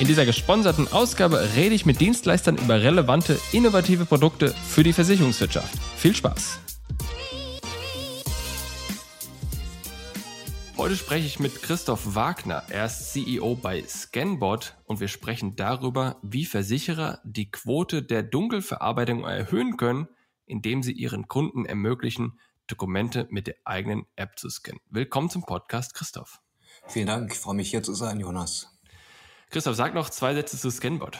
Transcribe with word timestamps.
In 0.00 0.06
dieser 0.06 0.24
gesponserten 0.24 0.88
Ausgabe 0.88 1.46
rede 1.56 1.74
ich 1.74 1.84
mit 1.84 2.00
Dienstleistern 2.00 2.56
über 2.56 2.80
relevante, 2.80 3.38
innovative 3.52 4.06
Produkte 4.06 4.48
für 4.48 4.82
die 4.82 4.94
Versicherungswirtschaft. 4.94 5.78
Viel 5.98 6.16
Spaß! 6.16 6.58
Heute 10.78 10.96
spreche 10.96 11.26
ich 11.26 11.38
mit 11.38 11.62
Christoph 11.62 12.14
Wagner. 12.14 12.62
Er 12.70 12.86
ist 12.86 13.12
CEO 13.12 13.56
bei 13.56 13.82
Scanbot 13.86 14.74
und 14.86 15.00
wir 15.00 15.08
sprechen 15.08 15.54
darüber, 15.56 16.16
wie 16.22 16.46
Versicherer 16.46 17.20
die 17.22 17.50
Quote 17.50 18.02
der 18.02 18.22
Dunkelverarbeitung 18.22 19.24
erhöhen 19.24 19.76
können, 19.76 20.08
indem 20.46 20.82
sie 20.82 20.92
ihren 20.92 21.28
Kunden 21.28 21.66
ermöglichen, 21.66 22.40
Dokumente 22.68 23.26
mit 23.28 23.48
der 23.48 23.56
eigenen 23.66 24.06
App 24.16 24.38
zu 24.38 24.48
scannen. 24.48 24.80
Willkommen 24.88 25.28
zum 25.28 25.42
Podcast, 25.42 25.92
Christoph. 25.92 26.40
Vielen 26.86 27.08
Dank, 27.08 27.32
ich 27.34 27.38
freue 27.38 27.56
mich 27.56 27.68
hier 27.68 27.82
zu 27.82 27.92
sein, 27.92 28.18
Jonas. 28.18 28.79
Christoph, 29.50 29.74
sag 29.74 29.94
noch 29.94 30.10
zwei 30.10 30.32
Sätze 30.32 30.56
zu 30.56 30.70
Scanbot. 30.70 31.18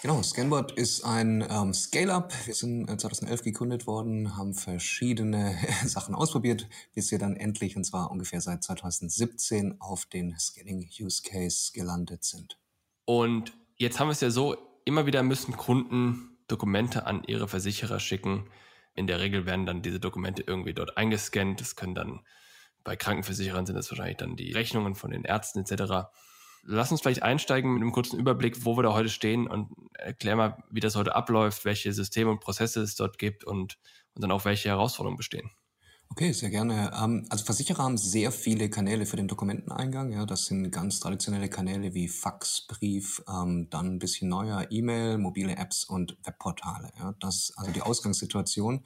Genau, 0.00 0.22
Scanbot 0.22 0.72
ist 0.72 1.04
ein 1.04 1.46
ähm, 1.46 1.74
Scale-up. 1.74 2.32
Wir 2.46 2.54
sind 2.54 2.86
2011 2.88 3.40
äh, 3.40 3.44
gegründet 3.44 3.86
worden, 3.86 4.34
haben 4.34 4.54
verschiedene 4.54 5.58
Sachen 5.84 6.14
ausprobiert, 6.14 6.66
bis 6.94 7.10
wir 7.10 7.18
dann 7.18 7.36
endlich, 7.36 7.76
und 7.76 7.84
zwar 7.84 8.10
ungefähr 8.10 8.40
seit 8.40 8.64
2017, 8.64 9.78
auf 9.78 10.06
den 10.06 10.38
Scanning-Use-Case 10.38 11.72
gelandet 11.74 12.24
sind. 12.24 12.58
Und 13.04 13.52
jetzt 13.76 14.00
haben 14.00 14.08
wir 14.08 14.12
es 14.12 14.22
ja 14.22 14.30
so, 14.30 14.56
immer 14.86 15.04
wieder 15.04 15.22
müssen 15.22 15.54
Kunden 15.54 16.38
Dokumente 16.48 17.04
an 17.04 17.24
ihre 17.24 17.46
Versicherer 17.46 18.00
schicken. 18.00 18.48
In 18.94 19.06
der 19.06 19.20
Regel 19.20 19.44
werden 19.44 19.66
dann 19.66 19.82
diese 19.82 20.00
Dokumente 20.00 20.42
irgendwie 20.46 20.72
dort 20.72 20.96
eingescannt. 20.96 21.60
Das 21.60 21.76
können 21.76 21.94
dann 21.94 22.20
bei 22.84 22.96
Krankenversicherern 22.96 23.66
sind 23.66 23.74
das 23.74 23.90
wahrscheinlich 23.90 24.16
dann 24.16 24.34
die 24.34 24.52
Rechnungen 24.52 24.94
von 24.94 25.10
den 25.10 25.24
Ärzten 25.24 25.58
etc. 25.58 26.08
Lass 26.62 26.92
uns 26.92 27.00
vielleicht 27.00 27.22
einsteigen 27.22 27.72
mit 27.72 27.82
einem 27.82 27.92
kurzen 27.92 28.18
Überblick, 28.18 28.64
wo 28.64 28.76
wir 28.76 28.82
da 28.82 28.92
heute 28.92 29.08
stehen 29.08 29.46
und 29.46 29.70
erklär 29.94 30.36
mal, 30.36 30.62
wie 30.70 30.80
das 30.80 30.96
heute 30.96 31.14
abläuft, 31.14 31.64
welche 31.64 31.92
Systeme 31.92 32.30
und 32.30 32.40
Prozesse 32.40 32.80
es 32.82 32.94
dort 32.94 33.18
gibt 33.18 33.44
und, 33.44 33.78
und 34.14 34.22
dann 34.22 34.30
auch 34.30 34.44
welche 34.44 34.68
Herausforderungen 34.68 35.16
bestehen. 35.16 35.50
Okay, 36.12 36.32
sehr 36.32 36.50
gerne. 36.50 36.90
Ähm, 37.00 37.24
also 37.30 37.44
Versicherer 37.44 37.84
haben 37.84 37.96
sehr 37.96 38.32
viele 38.32 38.68
Kanäle 38.68 39.06
für 39.06 39.16
den 39.16 39.28
Dokumenteneingang. 39.28 40.12
Ja, 40.12 40.26
das 40.26 40.46
sind 40.46 40.72
ganz 40.72 40.98
traditionelle 40.98 41.48
Kanäle 41.48 41.94
wie 41.94 42.08
Fax, 42.08 42.66
Brief, 42.66 43.22
ähm, 43.28 43.68
dann 43.70 43.94
ein 43.94 43.98
bisschen 44.00 44.28
neuer 44.28 44.66
E-Mail, 44.70 45.18
mobile 45.18 45.56
Apps 45.56 45.84
und 45.84 46.18
Webportale. 46.24 46.90
Ja, 46.98 47.14
das 47.20 47.52
also 47.56 47.70
die 47.70 47.82
Ausgangssituation. 47.82 48.82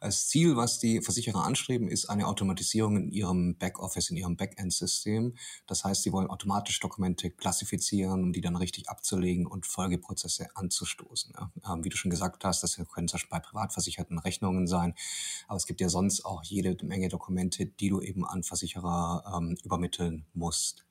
Als 0.00 0.28
Ziel, 0.28 0.56
was 0.56 0.78
die 0.78 1.00
Versicherer 1.00 1.44
anstreben, 1.44 1.88
ist 1.88 2.06
eine 2.06 2.26
Automatisierung 2.26 2.96
in 2.96 3.10
ihrem 3.10 3.56
Backoffice, 3.56 4.10
in 4.10 4.16
ihrem 4.16 4.36
Backend-System. 4.36 5.34
Das 5.66 5.84
heißt, 5.84 6.02
sie 6.02 6.12
wollen 6.12 6.28
automatisch 6.28 6.80
Dokumente 6.80 7.30
klassifizieren, 7.30 8.22
um 8.22 8.32
die 8.32 8.40
dann 8.40 8.56
richtig 8.56 8.88
abzulegen 8.88 9.46
und 9.46 9.66
Folgeprozesse 9.66 10.48
anzustoßen. 10.54 11.34
Ja. 11.36 11.52
Ähm, 11.72 11.84
wie 11.84 11.88
du 11.88 11.96
schon 11.96 12.10
gesagt 12.10 12.44
hast, 12.44 12.62
das 12.62 12.76
können 12.76 13.08
zum 13.08 13.16
Beispiel 13.16 13.30
bei 13.30 13.40
Privatversicherten 13.40 14.18
Rechnungen 14.18 14.66
sein, 14.66 14.94
aber 15.48 15.56
es 15.56 15.66
gibt 15.66 15.80
ja 15.80 15.88
sonst 15.88 16.24
auch 16.24 16.42
jede 16.42 16.76
Menge 16.84 17.08
Dokumente, 17.08 17.66
die 17.66 17.88
du 17.88 18.00
eben 18.00 18.24
an 18.24 18.42
Versicherer 18.42 19.34
ähm, 19.36 19.56
übermitteln 19.64 20.26
musst. 20.32 20.84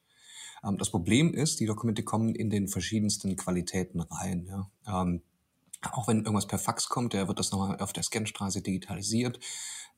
Ähm, 0.64 0.78
das 0.78 0.90
Problem 0.90 1.34
ist, 1.34 1.59
die 1.59 1.66
Dokumente 1.66 2.03
kommen 2.03 2.35
in 2.35 2.50
den 2.50 2.68
verschiedensten 2.68 3.35
Qualitäten 3.35 4.02
rein. 4.02 4.47
Ja. 4.47 5.06
Auch 5.92 6.08
wenn 6.08 6.20
irgendwas 6.20 6.48
per 6.48 6.60
Fax 6.60 6.90
kommt, 6.90 7.14
der 7.14 7.28
wird 7.28 7.40
das 7.40 7.52
nochmal 7.52 7.80
auf 7.80 7.94
der 7.94 8.04
Scanstraße 8.04 8.62
digitalisiert. 8.62 9.40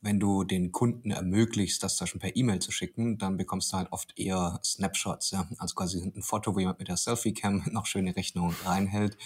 Wenn 0.02 0.20
du 0.20 0.44
den 0.44 0.72
Kunden 0.72 1.10
ermöglicht, 1.10 1.82
das 1.82 1.96
da 1.96 2.06
schon 2.06 2.20
per 2.20 2.36
E-Mail 2.36 2.58
zu 2.58 2.70
schicken, 2.70 3.16
dann 3.16 3.38
bekommst 3.38 3.72
du 3.72 3.78
halt 3.78 3.90
oft 3.92 4.18
eher 4.18 4.60
Snapshots, 4.62 5.30
ja. 5.30 5.48
Also 5.58 5.74
quasi 5.74 6.12
ein 6.14 6.22
Foto, 6.22 6.54
wo 6.54 6.58
jemand 6.58 6.78
mit 6.78 6.88
der 6.88 6.98
Selfie-Cam 6.98 7.64
noch 7.72 7.86
schöne 7.86 8.14
Rechnungen 8.14 8.54
reinhält. 8.64 9.16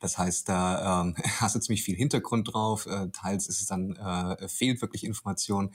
Das 0.00 0.16
heißt, 0.16 0.48
da 0.48 1.02
ähm, 1.02 1.14
hast 1.40 1.56
du 1.56 1.60
ziemlich 1.60 1.82
viel 1.82 1.96
Hintergrund 1.96 2.52
drauf. 2.52 2.86
Äh, 2.86 3.10
teils 3.10 3.46
ist 3.48 3.60
es 3.60 3.66
dann, 3.66 3.96
äh, 3.96 4.48
fehlt 4.48 4.80
wirklich 4.80 5.04
Information. 5.04 5.74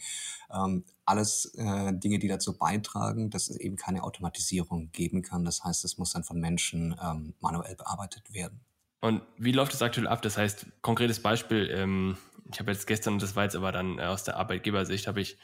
Ähm, 0.52 0.84
alles 1.06 1.54
äh, 1.56 1.94
Dinge, 1.94 2.18
die 2.18 2.28
dazu 2.28 2.58
beitragen, 2.58 3.30
dass 3.30 3.50
es 3.50 3.58
eben 3.58 3.76
keine 3.76 4.04
Automatisierung 4.04 4.92
geben 4.92 5.22
kann. 5.22 5.46
Das 5.46 5.64
heißt, 5.64 5.86
es 5.86 5.98
muss 5.98 6.14
dann 6.14 6.24
von 6.24 6.40
Menschen 6.40 6.96
ähm, 7.02 7.34
manuell 7.40 7.76
bearbeitet 7.76 8.34
werden. 8.34 8.62
Und 9.02 9.22
wie 9.38 9.52
läuft 9.52 9.74
das 9.74 9.82
aktuell 9.82 10.08
ab? 10.08 10.22
Das 10.22 10.38
heißt, 10.38 10.68
konkretes 10.82 11.22
Beispiel, 11.22 11.70
ähm, 11.72 12.18
ich 12.52 12.60
habe 12.60 12.72
jetzt 12.72 12.88
gestern, 12.88 13.20
das 13.20 13.36
war 13.36 13.44
jetzt 13.44 13.56
aber 13.56 13.72
dann 13.72 14.00
äh, 14.00 14.04
aus 14.04 14.24
der 14.24 14.38
Arbeitgebersicht, 14.38 15.08
habe 15.08 15.22
ich 15.22 15.38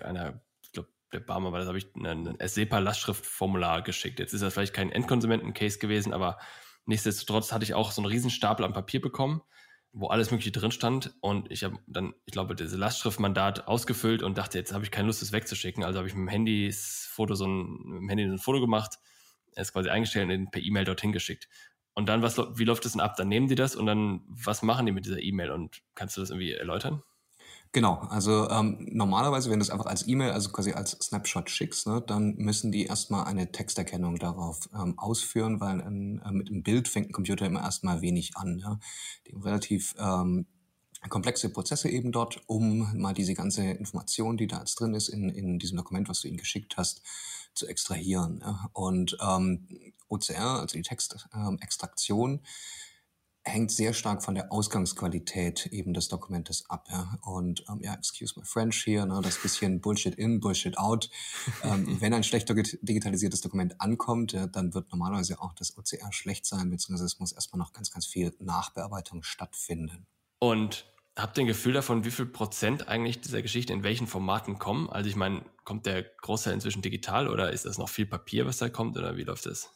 einer, 0.00 0.40
ich 0.62 0.72
glaube, 0.72 0.88
der 1.12 1.20
Barmer 1.20 1.52
war 1.52 1.58
das, 1.58 1.68
habe 1.68 1.78
ich 1.78 1.94
ein 1.94 2.36
SEPA-Lastschriftformular 2.40 3.82
geschickt. 3.82 4.18
Jetzt 4.18 4.32
ist 4.32 4.42
das 4.42 4.54
vielleicht 4.54 4.72
kein 4.72 4.90
Endkonsumenten-Case 4.90 5.78
gewesen, 5.78 6.14
aber 6.14 6.38
nichtsdestotrotz 6.86 7.52
hatte 7.52 7.64
ich 7.64 7.74
auch 7.74 7.92
so 7.92 8.00
einen 8.00 8.10
Riesenstapel 8.10 8.64
an 8.64 8.72
Papier 8.72 9.00
bekommen, 9.00 9.42
wo 9.92 10.06
alles 10.06 10.30
Mögliche 10.30 10.52
drin 10.52 10.70
stand. 10.70 11.14
Und 11.20 11.50
ich 11.50 11.64
habe 11.64 11.78
dann, 11.86 12.14
ich 12.24 12.32
glaube, 12.32 12.54
diese 12.54 12.78
Lastschriftmandat 12.78 13.68
ausgefüllt 13.68 14.22
und 14.22 14.38
dachte, 14.38 14.56
jetzt 14.56 14.72
habe 14.72 14.84
ich 14.84 14.90
keine 14.90 15.08
Lust, 15.08 15.20
das 15.20 15.32
wegzuschicken. 15.32 15.84
Also 15.84 15.98
habe 15.98 16.08
ich 16.08 16.14
mit 16.14 16.22
dem 16.22 16.28
Handy 16.28 16.72
Foto 16.72 17.34
so 17.34 17.46
ein, 17.46 17.72
mit 17.84 18.00
dem 18.00 18.08
Handy 18.08 18.26
so 18.26 18.32
ein 18.32 18.38
Foto 18.38 18.60
gemacht, 18.60 18.98
es 19.54 19.72
quasi 19.74 19.90
eingestellt 19.90 20.30
und 20.30 20.50
per 20.50 20.62
E-Mail 20.62 20.86
dorthin 20.86 21.12
geschickt. 21.12 21.46
Und 21.94 22.08
dann, 22.08 22.22
was, 22.22 22.38
wie 22.38 22.64
läuft 22.64 22.84
das 22.84 22.92
denn 22.92 23.00
ab? 23.00 23.16
Dann 23.16 23.28
nehmen 23.28 23.48
die 23.48 23.54
das 23.54 23.76
und 23.76 23.86
dann, 23.86 24.22
was 24.28 24.62
machen 24.62 24.86
die 24.86 24.92
mit 24.92 25.04
dieser 25.04 25.22
E-Mail? 25.22 25.50
Und 25.50 25.82
kannst 25.94 26.16
du 26.16 26.20
das 26.20 26.30
irgendwie 26.30 26.52
erläutern? 26.52 27.02
Genau, 27.74 27.94
also 28.10 28.50
ähm, 28.50 28.86
normalerweise, 28.90 29.50
wenn 29.50 29.58
du 29.58 29.62
es 29.62 29.70
einfach 29.70 29.86
als 29.86 30.06
E-Mail, 30.06 30.32
also 30.32 30.50
quasi 30.50 30.72
als 30.72 30.90
Snapshot 30.90 31.48
schickst, 31.48 31.86
ne, 31.86 32.02
dann 32.06 32.34
müssen 32.36 32.70
die 32.70 32.84
erstmal 32.84 33.24
eine 33.24 33.50
Texterkennung 33.50 34.16
darauf 34.18 34.68
ähm, 34.74 34.98
ausführen, 34.98 35.58
weil 35.58 35.80
ein, 35.80 36.20
äh, 36.22 36.32
mit 36.32 36.50
dem 36.50 36.62
Bild 36.62 36.86
fängt 36.86 37.08
ein 37.08 37.12
Computer 37.12 37.46
immer 37.46 37.62
erstmal 37.62 38.02
wenig 38.02 38.36
an. 38.36 38.58
Ja. 38.58 38.78
Die 39.26 39.32
haben 39.32 39.42
relativ 39.42 39.94
ähm, 39.98 40.46
komplexe 41.08 41.48
Prozesse 41.48 41.88
eben 41.88 42.12
dort, 42.12 42.42
um 42.46 42.94
mal 43.00 43.14
diese 43.14 43.32
ganze 43.32 43.64
Information, 43.64 44.36
die 44.36 44.46
da 44.46 44.58
jetzt 44.58 44.78
drin 44.78 44.92
ist, 44.92 45.08
in, 45.08 45.30
in 45.30 45.58
diesem 45.58 45.78
Dokument, 45.78 46.10
was 46.10 46.20
du 46.20 46.28
ihnen 46.28 46.36
geschickt 46.36 46.76
hast, 46.76 47.00
zu 47.54 47.66
extrahieren. 47.66 48.40
Ja. 48.42 48.68
Und 48.72 49.16
ähm, 49.20 49.68
OCR, 50.08 50.60
also 50.60 50.76
die 50.76 50.82
Textextraktion, 50.82 52.32
ähm, 52.32 52.40
hängt 53.44 53.72
sehr 53.72 53.92
stark 53.92 54.22
von 54.22 54.34
der 54.34 54.52
Ausgangsqualität 54.52 55.66
eben 55.66 55.94
des 55.94 56.08
Dokumentes 56.08 56.68
ab. 56.70 56.86
Ja. 56.90 57.18
Und 57.22 57.64
ähm, 57.68 57.80
ja, 57.82 57.94
excuse 57.94 58.38
my 58.38 58.44
French 58.44 58.84
hier, 58.84 59.04
ne, 59.04 59.20
das 59.22 59.40
bisschen 59.42 59.80
Bullshit 59.80 60.14
in, 60.14 60.38
Bullshit 60.40 60.78
out. 60.78 61.10
ähm, 61.64 62.00
wenn 62.00 62.14
ein 62.14 62.22
schlecht 62.22 62.48
digitalisiertes 62.48 63.40
Dokument 63.40 63.80
ankommt, 63.80 64.32
ja, 64.32 64.46
dann 64.46 64.74
wird 64.74 64.90
normalerweise 64.92 65.40
auch 65.40 65.54
das 65.54 65.76
OCR 65.76 66.12
schlecht 66.12 66.46
sein, 66.46 66.70
beziehungsweise 66.70 67.06
es 67.06 67.18
muss 67.18 67.32
erstmal 67.32 67.58
noch 67.58 67.72
ganz, 67.72 67.90
ganz 67.90 68.06
viel 68.06 68.32
Nachbearbeitung 68.38 69.22
stattfinden. 69.22 70.06
Und 70.38 70.86
habt 71.16 71.36
ihr 71.38 71.44
ein 71.44 71.46
Gefühl 71.46 71.72
davon, 71.72 72.04
wie 72.04 72.10
viel 72.10 72.26
Prozent 72.26 72.88
eigentlich 72.88 73.20
dieser 73.20 73.42
Geschichte 73.42 73.72
in 73.72 73.82
welchen 73.82 74.06
Formaten 74.06 74.58
kommen? 74.58 74.88
Also 74.90 75.08
ich 75.08 75.16
meine, 75.16 75.44
kommt 75.64 75.86
der 75.86 76.02
Großteil 76.02 76.54
inzwischen 76.54 76.82
digital 76.82 77.28
oder 77.28 77.52
ist 77.52 77.64
das 77.64 77.78
noch 77.78 77.88
viel 77.88 78.06
Papier, 78.06 78.46
was 78.46 78.58
da 78.58 78.68
kommt 78.68 78.96
oder 78.96 79.16
wie 79.16 79.24
läuft 79.24 79.46
das? 79.46 79.70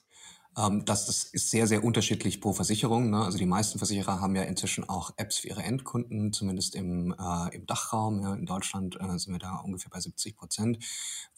Ähm, 0.56 0.84
das, 0.86 1.06
das 1.06 1.24
ist 1.24 1.50
sehr, 1.50 1.66
sehr 1.66 1.84
unterschiedlich 1.84 2.40
pro 2.40 2.52
Versicherung. 2.52 3.10
Ne? 3.10 3.22
Also 3.22 3.36
die 3.36 3.46
meisten 3.46 3.78
Versicherer 3.78 4.20
haben 4.20 4.34
ja 4.34 4.42
inzwischen 4.42 4.88
auch 4.88 5.12
Apps 5.18 5.38
für 5.38 5.48
ihre 5.48 5.62
Endkunden, 5.62 6.32
zumindest 6.32 6.74
im, 6.74 7.14
äh, 7.18 7.54
im 7.54 7.66
Dachraum. 7.66 8.22
Ja? 8.22 8.34
In 8.34 8.46
Deutschland 8.46 8.96
äh, 8.98 9.18
sind 9.18 9.34
wir 9.34 9.38
da 9.38 9.56
ungefähr 9.56 9.90
bei 9.90 10.00
70 10.00 10.36
Prozent, 10.36 10.78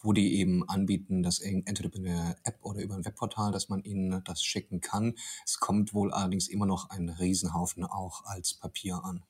wo 0.00 0.12
die 0.12 0.36
eben 0.36 0.68
anbieten, 0.68 1.22
dass 1.24 1.40
entweder 1.40 1.88
über 1.88 1.98
eine 1.98 2.36
App 2.44 2.58
oder 2.62 2.80
über 2.80 2.94
ein 2.94 3.04
Webportal, 3.04 3.50
dass 3.50 3.68
man 3.68 3.82
ihnen 3.82 4.22
das 4.24 4.44
schicken 4.44 4.80
kann. 4.80 5.14
Es 5.44 5.58
kommt 5.58 5.92
wohl 5.94 6.12
allerdings 6.12 6.46
immer 6.46 6.66
noch 6.66 6.90
ein 6.90 7.08
Riesenhaufen 7.08 7.84
auch 7.84 8.24
als 8.24 8.54
Papier 8.54 9.02
an. 9.04 9.24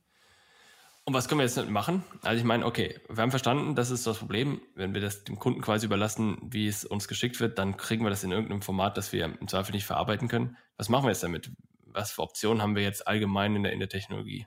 Und 1.09 1.15
was 1.15 1.27
können 1.27 1.39
wir 1.39 1.47
jetzt 1.47 1.71
machen? 1.71 2.05
Also 2.21 2.39
ich 2.39 2.45
meine, 2.45 2.67
okay, 2.67 3.01
wir 3.09 3.23
haben 3.23 3.31
verstanden, 3.31 3.75
das 3.75 3.91
ist 3.91 4.07
das 4.07 4.19
Problem. 4.19 4.61
Wenn 4.75 4.93
wir 4.93 5.01
das 5.01 5.25
dem 5.25 5.39
Kunden 5.39 5.63
quasi 5.63 5.87
überlassen, 5.87 6.37
wie 6.43 6.69
es 6.69 6.85
uns 6.85 7.09
geschickt 7.09 7.41
wird, 7.41 7.59
dann 7.59 7.79
kriegen 7.79 8.05
wir 8.05 8.11
das 8.11 8.25
in 8.25 8.31
irgendeinem 8.31 8.61
Format, 8.61 8.99
das 8.99 9.11
wir 9.11 9.25
im 9.25 9.49
Zweifel 9.49 9.73
nicht 9.73 9.87
verarbeiten 9.87 10.29
können. 10.29 10.59
Was 10.77 10.91
machen 10.91 11.05
wir 11.05 11.09
jetzt 11.09 11.23
damit? 11.23 11.51
Was 11.87 12.11
für 12.11 12.21
Optionen 12.21 12.61
haben 12.61 12.77
wir 12.77 12.83
jetzt 12.83 13.07
allgemein 13.07 13.57
in 13.57 13.63
der, 13.63 13.73
in 13.73 13.79
der 13.79 13.89
Technologie? 13.89 14.47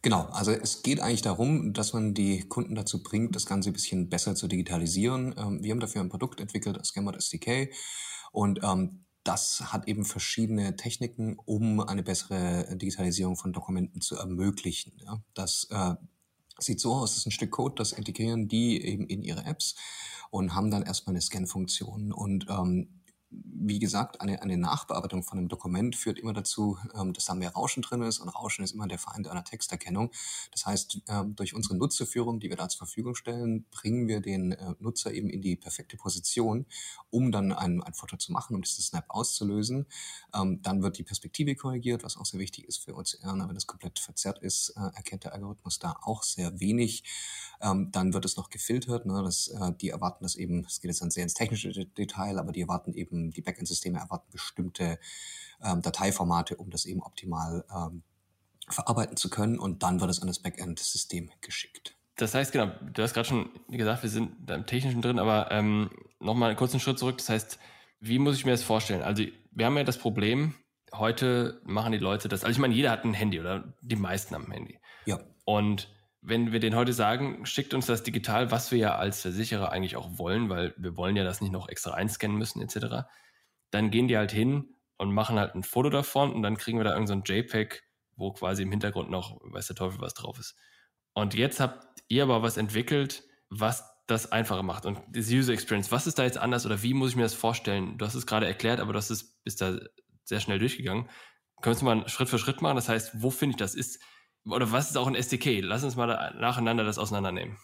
Genau, 0.00 0.22
also 0.32 0.50
es 0.50 0.82
geht 0.82 0.98
eigentlich 0.98 1.20
darum, 1.20 1.74
dass 1.74 1.92
man 1.92 2.14
die 2.14 2.40
Kunden 2.48 2.74
dazu 2.74 3.02
bringt, 3.02 3.36
das 3.36 3.44
Ganze 3.44 3.68
ein 3.68 3.74
bisschen 3.74 4.08
besser 4.08 4.34
zu 4.34 4.48
digitalisieren. 4.48 5.34
Ähm, 5.36 5.62
wir 5.62 5.72
haben 5.72 5.80
dafür 5.80 6.00
ein 6.00 6.08
Produkt 6.08 6.40
entwickelt, 6.40 6.78
das 6.78 6.88
Scammod 6.88 7.16
SDK. 7.16 7.70
Und 8.32 8.60
ähm, 8.62 9.04
das 9.28 9.60
hat 9.74 9.86
eben 9.88 10.06
verschiedene 10.06 10.74
Techniken, 10.76 11.36
um 11.44 11.80
eine 11.80 12.02
bessere 12.02 12.74
Digitalisierung 12.78 13.36
von 13.36 13.52
Dokumenten 13.52 14.00
zu 14.00 14.16
ermöglichen. 14.16 14.94
Ja, 15.04 15.22
das 15.34 15.68
äh, 15.70 15.96
sieht 16.58 16.80
so 16.80 16.94
aus, 16.94 17.10
das 17.10 17.18
ist 17.18 17.26
ein 17.26 17.32
Stück 17.32 17.50
Code, 17.50 17.74
das 17.76 17.92
integrieren 17.92 18.48
die 18.48 18.82
eben 18.82 19.06
in 19.06 19.22
ihre 19.22 19.44
Apps 19.44 19.74
und 20.30 20.54
haben 20.54 20.70
dann 20.70 20.82
erstmal 20.82 21.12
eine 21.12 21.20
Scan-Funktion. 21.20 22.10
Und 22.10 22.46
ähm, 22.48 22.97
wie 23.30 23.78
gesagt, 23.78 24.20
eine, 24.20 24.40
eine 24.40 24.56
Nachbearbeitung 24.56 25.22
von 25.22 25.38
einem 25.38 25.48
Dokument 25.48 25.94
führt 25.96 26.18
immer 26.18 26.32
dazu, 26.32 26.78
ähm, 26.94 27.12
dass 27.12 27.26
da 27.26 27.34
mehr 27.34 27.50
Rauschen 27.50 27.82
drin 27.82 28.02
ist 28.02 28.20
und 28.20 28.28
Rauschen 28.28 28.64
ist 28.64 28.72
immer 28.72 28.88
der 28.88 28.98
Feind 28.98 29.28
einer 29.28 29.44
Texterkennung. 29.44 30.10
Das 30.52 30.64
heißt, 30.64 31.02
ähm, 31.08 31.36
durch 31.36 31.54
unsere 31.54 31.76
Nutzerführung, 31.76 32.40
die 32.40 32.48
wir 32.48 32.56
da 32.56 32.68
zur 32.68 32.78
Verfügung 32.78 33.14
stellen, 33.14 33.66
bringen 33.70 34.08
wir 34.08 34.20
den 34.20 34.52
äh, 34.52 34.74
Nutzer 34.78 35.12
eben 35.12 35.28
in 35.28 35.42
die 35.42 35.56
perfekte 35.56 35.96
Position, 35.96 36.66
um 37.10 37.30
dann 37.30 37.52
ein, 37.52 37.82
ein 37.82 37.94
Foto 37.94 38.16
zu 38.16 38.32
machen, 38.32 38.56
um 38.56 38.62
diesen 38.62 38.82
Snap 38.82 39.04
auszulösen. 39.08 39.86
Ähm, 40.34 40.62
dann 40.62 40.82
wird 40.82 40.96
die 40.96 41.04
Perspektive 41.04 41.54
korrigiert, 41.54 42.04
was 42.04 42.16
auch 42.16 42.26
sehr 42.26 42.40
wichtig 42.40 42.66
ist 42.66 42.78
für 42.78 42.94
OCR. 42.94 43.34
Wenn 43.48 43.54
das 43.54 43.66
komplett 43.66 43.98
verzerrt 43.98 44.38
ist, 44.38 44.70
äh, 44.70 44.80
erkennt 44.94 45.24
der 45.24 45.34
Algorithmus 45.34 45.78
da 45.78 45.96
auch 46.02 46.22
sehr 46.22 46.60
wenig. 46.60 47.04
Ähm, 47.60 47.90
dann 47.92 48.14
wird 48.14 48.24
es 48.24 48.36
noch 48.36 48.50
gefiltert. 48.50 49.06
Ne, 49.06 49.22
das, 49.22 49.48
äh, 49.48 49.72
die 49.80 49.90
erwarten 49.90 50.24
das 50.24 50.36
eben, 50.36 50.64
es 50.64 50.80
geht 50.80 50.90
jetzt 50.90 51.02
dann 51.02 51.10
sehr 51.10 51.24
ins 51.24 51.34
technische 51.34 51.72
Detail, 51.86 52.38
aber 52.38 52.52
die 52.52 52.62
erwarten 52.62 52.94
eben, 52.94 53.30
die 53.30 53.42
Backend-Systeme 53.42 53.98
erwarten 53.98 54.30
bestimmte 54.30 54.98
ähm, 55.62 55.82
Dateiformate, 55.82 56.56
um 56.56 56.70
das 56.70 56.84
eben 56.84 57.02
optimal 57.02 57.64
ähm, 57.74 58.02
verarbeiten 58.68 59.16
zu 59.16 59.30
können 59.30 59.58
und 59.58 59.82
dann 59.82 60.00
wird 60.00 60.10
es 60.10 60.20
an 60.20 60.28
das 60.28 60.40
Backend-System 60.40 61.30
geschickt. 61.40 61.96
Das 62.16 62.34
heißt, 62.34 62.52
genau, 62.52 62.72
du 62.92 63.02
hast 63.02 63.14
gerade 63.14 63.28
schon 63.28 63.50
gesagt, 63.68 64.02
wir 64.02 64.10
sind 64.10 64.32
da 64.44 64.56
im 64.56 64.66
Technischen 64.66 65.02
drin, 65.02 65.18
aber 65.18 65.50
ähm, 65.52 65.90
nochmal 66.18 66.50
einen 66.50 66.58
kurzen 66.58 66.80
Schritt 66.80 66.98
zurück. 66.98 67.18
Das 67.18 67.28
heißt, 67.28 67.58
wie 68.00 68.18
muss 68.18 68.36
ich 68.36 68.44
mir 68.44 68.50
das 68.50 68.64
vorstellen? 68.64 69.02
Also, 69.02 69.24
wir 69.52 69.66
haben 69.66 69.76
ja 69.76 69.84
das 69.84 69.98
Problem, 69.98 70.54
heute 70.92 71.60
machen 71.64 71.92
die 71.92 71.98
Leute 71.98 72.28
das, 72.28 72.44
also 72.44 72.52
ich 72.52 72.58
meine, 72.58 72.74
jeder 72.74 72.90
hat 72.90 73.04
ein 73.04 73.14
Handy 73.14 73.40
oder 73.40 73.72
die 73.82 73.96
meisten 73.96 74.34
haben 74.34 74.46
ein 74.46 74.52
Handy. 74.52 74.78
Ja. 75.06 75.20
Und 75.44 75.94
wenn 76.20 76.52
wir 76.52 76.60
denen 76.60 76.76
heute 76.76 76.92
sagen, 76.92 77.46
schickt 77.46 77.74
uns 77.74 77.86
das 77.86 78.02
digital, 78.02 78.50
was 78.50 78.70
wir 78.70 78.78
ja 78.78 78.96
als 78.96 79.22
Versicherer 79.22 79.70
eigentlich 79.70 79.96
auch 79.96 80.18
wollen, 80.18 80.48
weil 80.48 80.74
wir 80.76 80.96
wollen 80.96 81.16
ja 81.16 81.24
das 81.24 81.40
nicht 81.40 81.52
noch 81.52 81.68
extra 81.68 81.92
einscannen 81.92 82.36
müssen 82.36 82.60
etc., 82.60 83.06
dann 83.70 83.90
gehen 83.90 84.08
die 84.08 84.16
halt 84.16 84.32
hin 84.32 84.74
und 84.96 85.12
machen 85.12 85.38
halt 85.38 85.54
ein 85.54 85.62
Foto 85.62 85.90
davon 85.90 86.32
und 86.32 86.42
dann 86.42 86.56
kriegen 86.56 86.78
wir 86.78 86.84
da 86.84 86.92
irgendein 86.94 87.22
so 87.26 87.32
JPEG, 87.32 87.82
wo 88.16 88.32
quasi 88.32 88.62
im 88.62 88.70
Hintergrund 88.70 89.10
noch, 89.10 89.38
weiß 89.42 89.68
der 89.68 89.76
Teufel, 89.76 90.00
was 90.00 90.14
drauf 90.14 90.38
ist. 90.38 90.56
Und 91.12 91.34
jetzt 91.34 91.60
habt 91.60 92.02
ihr 92.08 92.22
aber 92.22 92.42
was 92.42 92.56
entwickelt, 92.56 93.24
was 93.50 93.84
das 94.06 94.32
einfacher 94.32 94.62
macht. 94.62 94.86
Und 94.86 95.00
diese 95.08 95.36
User 95.36 95.52
Experience, 95.52 95.92
was 95.92 96.06
ist 96.06 96.18
da 96.18 96.24
jetzt 96.24 96.38
anders 96.38 96.64
oder 96.64 96.82
wie 96.82 96.94
muss 96.94 97.10
ich 97.10 97.16
mir 97.16 97.22
das 97.22 97.34
vorstellen? 97.34 97.98
Du 97.98 98.06
hast 98.06 98.14
es 98.14 98.26
gerade 98.26 98.46
erklärt, 98.46 98.80
aber 98.80 98.92
du 98.92 98.98
hast 98.98 99.10
es, 99.10 99.38
bist 99.42 99.60
da 99.60 99.78
sehr 100.24 100.40
schnell 100.40 100.58
durchgegangen. 100.58 101.08
Können 101.60 101.80
wir 101.80 101.94
mal 101.94 102.08
Schritt 102.08 102.28
für 102.28 102.38
Schritt 102.38 102.62
machen? 102.62 102.76
Das 102.76 102.88
heißt, 102.88 103.22
wo 103.22 103.30
finde 103.30 103.52
ich 103.52 103.56
das? 103.56 103.74
Ist, 103.74 104.00
oder 104.50 104.72
was 104.72 104.90
ist 104.90 104.96
auch 104.96 105.06
ein 105.06 105.14
SDK? 105.14 105.60
Lass 105.60 105.84
uns 105.84 105.96
mal 105.96 106.34
nacheinander 106.38 106.84
das 106.84 106.98
auseinandernehmen. 106.98 107.56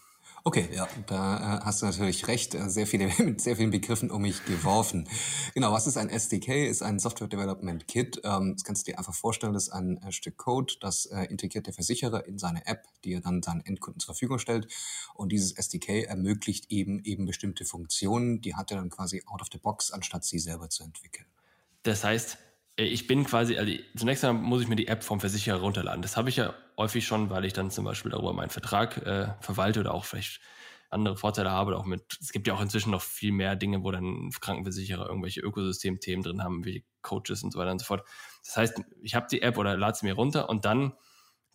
Okay, 0.46 0.68
ja, 0.74 0.86
da 1.06 1.38
äh, 1.38 1.64
hast 1.64 1.80
du 1.80 1.86
natürlich 1.86 2.28
recht. 2.28 2.54
Äh, 2.54 2.68
sehr 2.68 2.86
viele, 2.86 3.10
mit 3.24 3.40
sehr 3.40 3.56
vielen 3.56 3.70
Begriffen 3.70 4.10
um 4.10 4.20
mich 4.20 4.44
geworfen. 4.44 5.08
Genau, 5.54 5.72
was 5.72 5.86
ist 5.86 5.96
ein 5.96 6.10
SDK? 6.10 6.68
Ist 6.68 6.82
ein 6.82 6.98
Software 6.98 7.28
Development 7.28 7.88
Kit. 7.88 8.20
Ähm, 8.24 8.52
das 8.52 8.62
kannst 8.62 8.86
du 8.86 8.92
dir 8.92 8.98
einfach 8.98 9.14
vorstellen, 9.14 9.54
das 9.54 9.68
ist 9.68 9.72
ein 9.72 9.96
äh, 10.02 10.12
Stück 10.12 10.36
Code, 10.36 10.74
das 10.80 11.06
integriert 11.06 11.66
der 11.66 11.72
Versicherer 11.72 12.26
in 12.26 12.38
seine 12.38 12.66
App, 12.66 12.84
die 13.04 13.14
er 13.14 13.22
dann 13.22 13.42
seinen 13.42 13.64
Endkunden 13.64 14.00
zur 14.00 14.14
Verfügung 14.14 14.38
stellt. 14.38 14.68
Und 15.14 15.32
dieses 15.32 15.52
SDK 15.52 16.04
ermöglicht 16.04 16.70
eben 16.70 17.02
eben 17.04 17.24
bestimmte 17.24 17.64
Funktionen, 17.64 18.42
die 18.42 18.54
hat 18.54 18.70
er 18.70 18.76
dann 18.76 18.90
quasi 18.90 19.22
out 19.26 19.40
of 19.40 19.48
the 19.50 19.58
box, 19.58 19.92
anstatt 19.92 20.24
sie 20.24 20.38
selber 20.38 20.68
zu 20.68 20.82
entwickeln. 20.82 21.26
Das 21.84 22.04
heißt, 22.04 22.36
ich 22.76 23.06
bin 23.06 23.24
quasi, 23.24 23.56
also 23.56 23.72
zunächst 23.96 24.24
einmal 24.24 24.42
muss 24.42 24.62
ich 24.62 24.68
mir 24.68 24.76
die 24.76 24.88
App 24.88 25.04
vom 25.04 25.20
Versicherer 25.20 25.60
runterladen. 25.60 26.02
Das 26.02 26.16
habe 26.16 26.28
ich 26.28 26.36
ja 26.36 26.54
häufig 26.76 27.06
schon, 27.06 27.30
weil 27.30 27.44
ich 27.44 27.52
dann 27.52 27.70
zum 27.70 27.84
Beispiel 27.84 28.10
darüber 28.10 28.32
meinen 28.32 28.50
Vertrag 28.50 28.96
äh, 28.98 29.28
verwalte 29.40 29.80
oder 29.80 29.94
auch 29.94 30.04
vielleicht 30.04 30.40
andere 30.90 31.16
Vorteile 31.16 31.50
habe. 31.50 31.76
Auch 31.76 31.84
mit, 31.84 32.18
es 32.20 32.32
gibt 32.32 32.48
ja 32.48 32.54
auch 32.54 32.60
inzwischen 32.60 32.90
noch 32.90 33.02
viel 33.02 33.32
mehr 33.32 33.54
Dinge, 33.56 33.84
wo 33.84 33.90
dann 33.90 34.30
Krankenversicherer 34.40 35.06
irgendwelche 35.06 35.40
Ökosystemthemen 35.40 36.24
drin 36.24 36.42
haben, 36.42 36.64
wie 36.64 36.84
Coaches 37.02 37.42
und 37.42 37.52
so 37.52 37.58
weiter 37.58 37.70
und 37.70 37.78
so 37.78 37.84
fort. 37.84 38.04
Das 38.44 38.56
heißt, 38.56 38.80
ich 39.02 39.14
habe 39.14 39.26
die 39.30 39.42
App 39.42 39.56
oder 39.56 39.76
lade 39.76 39.96
sie 39.96 40.06
mir 40.06 40.14
runter 40.14 40.48
und 40.48 40.64
dann 40.64 40.94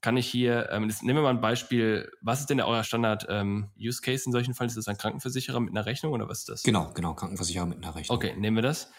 kann 0.02 0.16
ich 0.16 0.28
hier, 0.28 0.70
ähm, 0.72 0.88
das, 0.88 1.02
nehmen 1.02 1.18
wir 1.18 1.24
mal 1.24 1.30
ein 1.32 1.42
Beispiel, 1.42 2.10
was 2.22 2.40
ist 2.40 2.50
denn 2.50 2.62
euer 2.62 2.86
Standard-Use-Case 2.86 4.24
ähm, 4.24 4.28
in 4.28 4.32
solchen 4.32 4.54
Fällen? 4.54 4.70
Ist 4.70 4.78
das 4.78 4.88
ein 4.88 4.98
Krankenversicherer 4.98 5.60
mit 5.60 5.72
einer 5.72 5.86
Rechnung 5.86 6.14
oder 6.14 6.30
was 6.30 6.40
ist 6.40 6.50
das? 6.50 6.64
Genau, 6.64 6.94
genau, 6.94 7.14
Krankenversicherer 7.16 7.66
mit 7.66 7.80
einer 7.80 7.94
Rechnung. 7.94 8.16
Okay, 8.16 8.34
nehmen 8.38 8.56
wir 8.56 8.62
das. 8.62 8.90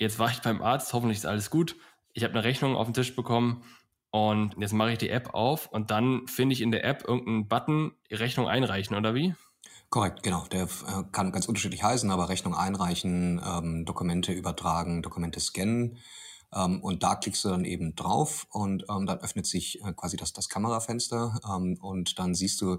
Jetzt 0.00 0.18
war 0.18 0.30
ich 0.30 0.40
beim 0.40 0.62
Arzt, 0.62 0.94
hoffentlich 0.94 1.18
ist 1.18 1.26
alles 1.26 1.50
gut. 1.50 1.76
Ich 2.14 2.24
habe 2.24 2.32
eine 2.32 2.42
Rechnung 2.42 2.74
auf 2.74 2.86
den 2.86 2.94
Tisch 2.94 3.14
bekommen 3.14 3.62
und 4.10 4.56
jetzt 4.58 4.72
mache 4.72 4.92
ich 4.92 4.98
die 4.98 5.10
App 5.10 5.34
auf 5.34 5.66
und 5.66 5.90
dann 5.90 6.26
finde 6.26 6.54
ich 6.54 6.62
in 6.62 6.70
der 6.70 6.84
App 6.86 7.04
irgendeinen 7.06 7.48
Button, 7.48 7.92
Rechnung 8.10 8.48
einreichen 8.48 8.96
oder 8.96 9.14
wie? 9.14 9.34
Korrekt, 9.90 10.22
genau. 10.22 10.46
Der 10.52 10.62
äh, 10.62 11.02
kann 11.12 11.32
ganz 11.32 11.48
unterschiedlich 11.48 11.82
heißen, 11.82 12.10
aber 12.10 12.30
Rechnung 12.30 12.54
einreichen, 12.54 13.42
ähm, 13.44 13.84
Dokumente 13.84 14.32
übertragen, 14.32 15.02
Dokumente 15.02 15.38
scannen. 15.38 15.98
Ähm, 16.54 16.80
und 16.80 17.02
da 17.02 17.16
klickst 17.16 17.44
du 17.44 17.50
dann 17.50 17.66
eben 17.66 17.94
drauf 17.94 18.46
und 18.48 18.86
ähm, 18.88 19.04
dann 19.04 19.18
öffnet 19.18 19.46
sich 19.46 19.84
äh, 19.84 19.92
quasi 19.92 20.16
das, 20.16 20.32
das 20.32 20.48
Kamerafenster 20.48 21.38
ähm, 21.46 21.76
und 21.78 22.18
dann 22.18 22.34
siehst 22.34 22.62
du 22.62 22.78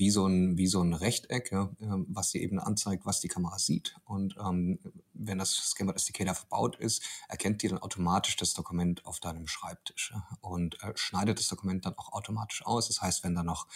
wie 0.00 0.10
so 0.10 0.26
ein, 0.26 0.56
wie 0.56 0.66
so 0.66 0.80
ein 0.80 0.94
Rechteck, 0.94 1.52
ja, 1.52 1.70
ähm, 1.82 2.06
was 2.08 2.30
dir 2.30 2.40
eben 2.40 2.58
anzeigt, 2.58 3.04
was 3.04 3.20
die 3.20 3.28
Kamera 3.28 3.58
sieht. 3.58 3.96
Und 4.04 4.34
ähm, 4.42 4.78
wenn 5.12 5.36
das 5.36 5.54
Schema 5.54 5.92
SDK 5.92 6.24
da 6.24 6.32
verbaut 6.32 6.76
ist, 6.76 7.04
erkennt 7.28 7.62
die 7.62 7.68
dann 7.68 7.76
automatisch 7.76 8.36
das 8.36 8.54
Dokument 8.54 9.04
auf 9.04 9.20
deinem 9.20 9.46
Schreibtisch 9.46 10.12
ja, 10.14 10.26
und 10.40 10.82
äh, 10.82 10.94
schneidet 10.96 11.38
das 11.38 11.48
Dokument 11.48 11.84
dann 11.84 11.98
auch 11.98 12.14
automatisch 12.14 12.64
aus. 12.64 12.88
Das 12.88 13.02
heißt, 13.02 13.24
wenn 13.24 13.34
da 13.34 13.42
noch, 13.42 13.68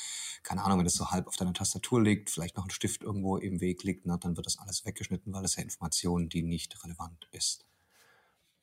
keine 0.42 0.64
Ahnung, 0.64 0.78
wenn 0.78 0.86
es 0.86 0.94
so 0.94 1.10
halb 1.10 1.28
auf 1.28 1.36
deiner 1.36 1.52
Tastatur 1.52 2.02
liegt, 2.02 2.30
vielleicht 2.30 2.56
noch 2.56 2.64
ein 2.64 2.70
Stift 2.70 3.02
irgendwo 3.02 3.36
im 3.36 3.60
Weg 3.60 3.82
liegt, 3.82 4.06
ne, 4.06 4.18
dann 4.18 4.34
wird 4.38 4.46
das 4.46 4.58
alles 4.58 4.86
weggeschnitten, 4.86 5.30
weil 5.34 5.42
das 5.42 5.56
ja 5.56 5.62
Information, 5.62 6.30
die 6.30 6.42
nicht 6.42 6.82
relevant 6.84 7.28
ist. 7.32 7.66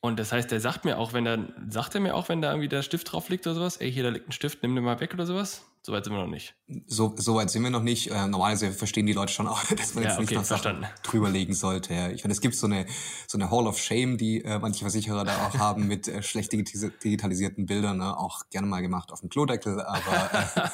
Und 0.00 0.18
das 0.18 0.32
heißt, 0.32 0.50
der 0.50 0.58
sagt 0.58 0.84
mir 0.84 0.98
auch, 0.98 1.12
wenn 1.12 1.24
da, 1.24 1.38
sagt 1.68 1.94
er 1.94 2.00
mir 2.00 2.16
auch, 2.16 2.28
wenn 2.28 2.42
da 2.42 2.50
irgendwie 2.50 2.68
der 2.68 2.82
Stift 2.82 3.12
drauf 3.12 3.28
liegt 3.28 3.46
oder 3.46 3.54
sowas, 3.54 3.76
ey, 3.76 3.92
hier, 3.92 4.02
da 4.02 4.08
liegt 4.08 4.28
ein 4.28 4.32
Stift, 4.32 4.64
nimm 4.64 4.74
den 4.74 4.82
mal 4.82 4.98
weg 4.98 5.14
oder 5.14 5.26
sowas? 5.26 5.64
Soweit 5.84 6.04
sind 6.04 6.12
wir 6.12 6.22
noch 6.22 6.30
nicht. 6.30 6.54
So, 6.86 7.12
so 7.16 7.34
weit 7.34 7.50
sind 7.50 7.64
wir 7.64 7.70
noch 7.70 7.82
nicht. 7.82 8.08
Äh, 8.08 8.28
normalerweise 8.28 8.72
verstehen 8.72 9.04
die 9.04 9.12
Leute 9.12 9.32
schon 9.32 9.48
auch, 9.48 9.64
dass 9.76 9.94
man 9.94 10.04
ja, 10.04 10.10
jetzt 10.10 10.18
okay, 10.18 10.26
nicht 10.26 10.34
noch 10.34 10.44
Sachen 10.44 10.86
drüberlegen 11.02 11.54
sollte. 11.54 11.92
Ja. 11.92 12.08
Ich 12.10 12.22
meine, 12.22 12.32
es 12.32 12.40
gibt 12.40 12.54
so 12.54 12.66
eine, 12.66 12.86
so 13.26 13.36
eine 13.36 13.50
Hall 13.50 13.66
of 13.66 13.80
Shame, 13.80 14.16
die 14.16 14.44
äh, 14.44 14.60
manche 14.60 14.84
Versicherer 14.84 15.24
da 15.24 15.48
auch 15.48 15.58
haben 15.58 15.88
mit 15.88 16.06
äh, 16.06 16.22
schlecht 16.22 16.52
digitalisierten 16.52 17.66
Bildern, 17.66 17.98
ne? 17.98 18.16
auch 18.16 18.48
gerne 18.50 18.68
mal 18.68 18.80
gemacht 18.80 19.10
auf 19.10 19.20
dem 19.20 19.28
Klodeckel, 19.28 19.80
aber 19.80 20.30
äh, 20.32 20.68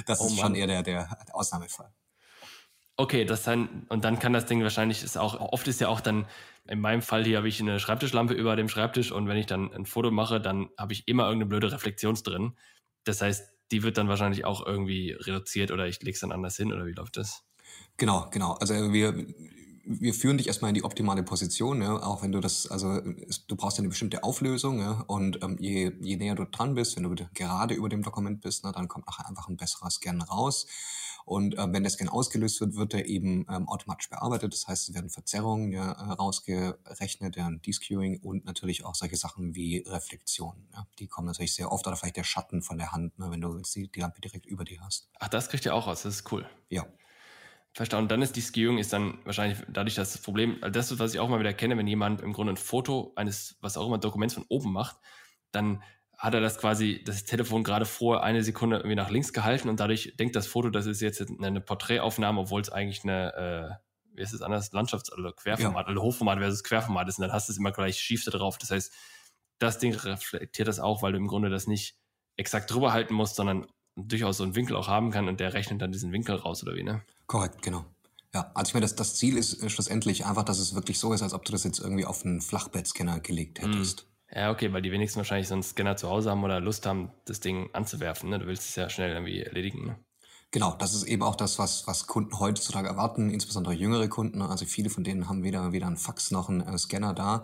das 0.06 0.20
oh, 0.20 0.26
ist 0.26 0.40
schon 0.40 0.56
eher 0.56 0.66
der, 0.66 0.82
der 0.82 1.18
Ausnahmefall. 1.32 1.92
Okay, 2.96 3.26
das 3.26 3.44
dann, 3.44 3.86
und 3.90 4.04
dann 4.04 4.18
kann 4.18 4.32
das 4.32 4.46
Ding 4.46 4.62
wahrscheinlich, 4.62 5.04
ist 5.04 5.18
auch, 5.18 5.38
oft 5.38 5.68
ist 5.68 5.80
ja 5.80 5.88
auch 5.88 6.00
dann, 6.00 6.26
in 6.66 6.80
meinem 6.80 7.02
Fall 7.02 7.24
hier 7.24 7.36
habe 7.36 7.48
ich 7.48 7.60
eine 7.60 7.78
Schreibtischlampe 7.78 8.34
über 8.34 8.56
dem 8.56 8.68
Schreibtisch 8.68 9.12
und 9.12 9.28
wenn 9.28 9.36
ich 9.36 9.46
dann 9.46 9.72
ein 9.72 9.86
Foto 9.86 10.10
mache, 10.10 10.40
dann 10.40 10.68
habe 10.76 10.94
ich 10.94 11.06
immer 11.06 11.24
irgendeine 11.24 11.48
blöde 11.48 11.70
Reflexions 11.70 12.24
drin. 12.24 12.56
Das 13.04 13.20
heißt, 13.20 13.55
die 13.70 13.82
wird 13.82 13.98
dann 13.98 14.08
wahrscheinlich 14.08 14.44
auch 14.44 14.64
irgendwie 14.64 15.12
reduziert 15.12 15.70
oder 15.70 15.86
ich 15.86 16.00
lege 16.00 16.14
es 16.14 16.20
dann 16.20 16.32
anders 16.32 16.56
hin 16.56 16.72
oder 16.72 16.86
wie 16.86 16.92
läuft 16.92 17.16
das? 17.16 17.44
Genau, 17.96 18.28
genau. 18.30 18.52
Also 18.54 18.92
wir, 18.92 19.26
wir 19.84 20.14
führen 20.14 20.38
dich 20.38 20.48
erstmal 20.48 20.70
in 20.70 20.74
die 20.74 20.84
optimale 20.84 21.22
Position, 21.22 21.80
ja, 21.80 21.96
auch 22.02 22.22
wenn 22.22 22.32
du 22.32 22.40
das, 22.40 22.66
also 22.66 23.00
du 23.00 23.56
brauchst 23.56 23.78
eine 23.78 23.88
bestimmte 23.88 24.24
Auflösung, 24.24 24.80
ja, 24.80 25.04
und 25.06 25.42
ähm, 25.42 25.56
je, 25.60 25.92
je 26.00 26.16
näher 26.16 26.34
du 26.34 26.44
dran 26.44 26.74
bist, 26.74 26.96
wenn 26.96 27.04
du 27.04 27.14
gerade 27.34 27.74
über 27.74 27.88
dem 27.88 28.02
Dokument 28.02 28.40
bist, 28.40 28.64
na, 28.64 28.72
dann 28.72 28.88
kommt 28.88 29.06
nachher 29.06 29.28
einfach 29.28 29.48
ein 29.48 29.56
besserer 29.56 29.90
Scan 29.90 30.20
raus. 30.22 30.66
Und 31.26 31.58
äh, 31.58 31.72
wenn 31.72 31.82
der 31.82 31.90
Scan 31.90 32.08
ausgelöst 32.08 32.60
wird, 32.60 32.76
wird 32.76 32.94
er 32.94 33.06
eben 33.06 33.46
ähm, 33.50 33.68
automatisch 33.68 34.08
bearbeitet. 34.08 34.52
Das 34.52 34.68
heißt, 34.68 34.88
es 34.88 34.94
werden 34.94 35.10
Verzerrungen 35.10 35.72
ja, 35.72 35.90
äh, 35.90 36.12
rausgerechnet, 36.12 37.34
ja, 37.34 37.50
Descuing 37.66 38.20
und 38.20 38.44
natürlich 38.44 38.84
auch 38.84 38.94
solche 38.94 39.16
Sachen 39.16 39.56
wie 39.56 39.78
Reflexionen. 39.78 40.68
Ja. 40.72 40.86
Die 41.00 41.08
kommen 41.08 41.26
natürlich 41.26 41.52
sehr 41.52 41.72
oft 41.72 41.84
oder 41.84 41.96
vielleicht 41.96 42.16
der 42.16 42.22
Schatten 42.22 42.62
von 42.62 42.78
der 42.78 42.92
Hand, 42.92 43.18
ne, 43.18 43.28
wenn 43.28 43.40
du 43.40 43.60
die, 43.60 43.90
die 43.90 44.00
Lampe 44.00 44.20
direkt 44.20 44.46
über 44.46 44.64
dir 44.64 44.80
hast. 44.82 45.10
Ach, 45.18 45.26
das 45.26 45.48
kriegt 45.48 45.64
ihr 45.64 45.74
auch 45.74 45.88
raus, 45.88 46.04
das 46.04 46.14
ist 46.14 46.32
cool. 46.32 46.48
Ja. 46.68 46.86
Verstanden. 47.72 48.04
Und 48.04 48.12
dann 48.12 48.22
ist 48.22 48.36
die 48.36 48.40
Skewing 48.40 48.78
ist 48.78 48.92
dann 48.92 49.18
wahrscheinlich 49.24 49.58
dadurch, 49.68 49.96
dass 49.96 50.12
das 50.12 50.22
Problem, 50.22 50.58
also 50.62 50.70
das 50.70 50.92
ist, 50.92 51.00
was 51.00 51.12
ich 51.12 51.18
auch 51.18 51.28
mal 51.28 51.40
wieder 51.40 51.52
kenne, 51.52 51.76
wenn 51.76 51.88
jemand 51.88 52.20
im 52.20 52.34
Grunde 52.34 52.52
ein 52.52 52.56
Foto 52.56 53.12
eines, 53.16 53.56
was 53.60 53.76
auch 53.76 53.86
immer, 53.88 53.98
Dokuments 53.98 54.34
von 54.34 54.44
oben 54.48 54.72
macht, 54.72 54.96
dann 55.50 55.82
hat 56.18 56.34
er 56.34 56.40
das 56.40 56.58
quasi, 56.58 57.02
das 57.04 57.24
Telefon 57.24 57.62
gerade 57.62 57.84
vor 57.84 58.22
eine 58.22 58.42
Sekunde 58.42 58.76
irgendwie 58.76 58.96
nach 58.96 59.10
links 59.10 59.32
gehalten 59.32 59.68
und 59.68 59.80
dadurch 59.80 60.14
denkt 60.18 60.34
das 60.34 60.46
Foto, 60.46 60.70
das 60.70 60.86
ist 60.86 61.00
jetzt 61.00 61.20
eine 61.20 61.60
Porträtaufnahme, 61.60 62.40
obwohl 62.40 62.60
es 62.60 62.70
eigentlich 62.70 63.04
eine, 63.04 63.34
äh, 63.34 64.16
wie 64.16 64.22
ist 64.22 64.32
es 64.32 64.40
anders, 64.40 64.72
Landschafts- 64.72 65.12
oder 65.12 65.32
Querformat, 65.32 65.86
ja. 65.86 65.92
oder 65.92 66.02
Hochformat 66.02 66.38
versus 66.38 66.64
Querformat 66.64 67.08
ist 67.08 67.18
und 67.18 67.22
dann 67.22 67.32
hast 67.32 67.48
du 67.48 67.52
es 67.52 67.58
immer 67.58 67.72
gleich 67.72 67.98
schief 67.98 68.24
da 68.24 68.30
drauf. 68.30 68.56
Das 68.56 68.70
heißt, 68.70 68.92
das 69.58 69.78
Ding 69.78 69.94
reflektiert 69.94 70.68
das 70.68 70.80
auch, 70.80 71.02
weil 71.02 71.12
du 71.12 71.18
im 71.18 71.26
Grunde 71.26 71.50
das 71.50 71.66
nicht 71.66 71.96
exakt 72.36 72.70
drüber 72.70 72.92
halten 72.92 73.14
musst, 73.14 73.36
sondern 73.36 73.66
durchaus 73.96 74.38
so 74.38 74.44
einen 74.44 74.54
Winkel 74.54 74.76
auch 74.76 74.88
haben 74.88 75.10
kann 75.10 75.28
und 75.28 75.40
der 75.40 75.52
rechnet 75.52 75.80
dann 75.82 75.92
diesen 75.92 76.12
Winkel 76.12 76.36
raus 76.36 76.62
oder 76.62 76.74
wie, 76.74 76.82
ne? 76.82 77.02
Korrekt, 77.26 77.62
genau. 77.62 77.84
Ja, 78.34 78.50
also 78.54 78.70
ich 78.70 78.74
meine, 78.74 78.84
das, 78.84 78.96
das 78.96 79.16
Ziel 79.16 79.36
ist 79.36 79.62
äh, 79.62 79.70
schlussendlich 79.70 80.26
einfach, 80.26 80.44
dass 80.44 80.58
es 80.58 80.74
wirklich 80.74 80.98
so 80.98 81.12
ist, 81.12 81.22
als 81.22 81.32
ob 81.32 81.44
du 81.44 81.52
das 81.52 81.64
jetzt 81.64 81.78
irgendwie 81.78 82.04
auf 82.04 82.24
einen 82.24 82.40
Flachbettscanner 82.40 83.20
gelegt 83.20 83.60
hm. 83.60 83.72
hättest. 83.72 84.02
Mm. 84.02 84.15
Ja, 84.30 84.50
okay, 84.50 84.72
weil 84.72 84.82
die 84.82 84.92
wenigsten 84.92 85.18
wahrscheinlich 85.18 85.48
so 85.48 85.54
einen 85.54 85.62
Scanner 85.62 85.96
zu 85.96 86.08
Hause 86.08 86.30
haben 86.30 86.42
oder 86.42 86.60
Lust 86.60 86.84
haben, 86.86 87.12
das 87.26 87.40
Ding 87.40 87.70
anzuwerfen. 87.72 88.30
Ne? 88.30 88.38
Du 88.38 88.46
willst 88.46 88.68
es 88.68 88.76
ja 88.76 88.88
schnell 88.90 89.12
irgendwie 89.12 89.40
erledigen. 89.40 89.86
Ne? 89.86 89.98
Genau, 90.50 90.74
das 90.78 90.94
ist 90.94 91.04
eben 91.04 91.22
auch 91.22 91.36
das, 91.36 91.58
was, 91.58 91.86
was 91.86 92.06
Kunden 92.06 92.38
heutzutage 92.38 92.88
erwarten, 92.88 93.30
insbesondere 93.30 93.74
jüngere 93.74 94.08
Kunden. 94.08 94.42
Also 94.42 94.64
viele 94.64 94.90
von 94.90 95.04
denen 95.04 95.28
haben 95.28 95.44
weder, 95.44 95.72
weder 95.72 95.86
einen 95.86 95.96
Fax 95.96 96.30
noch 96.30 96.48
einen 96.48 96.60
äh, 96.60 96.76
Scanner 96.78 97.14
da 97.14 97.42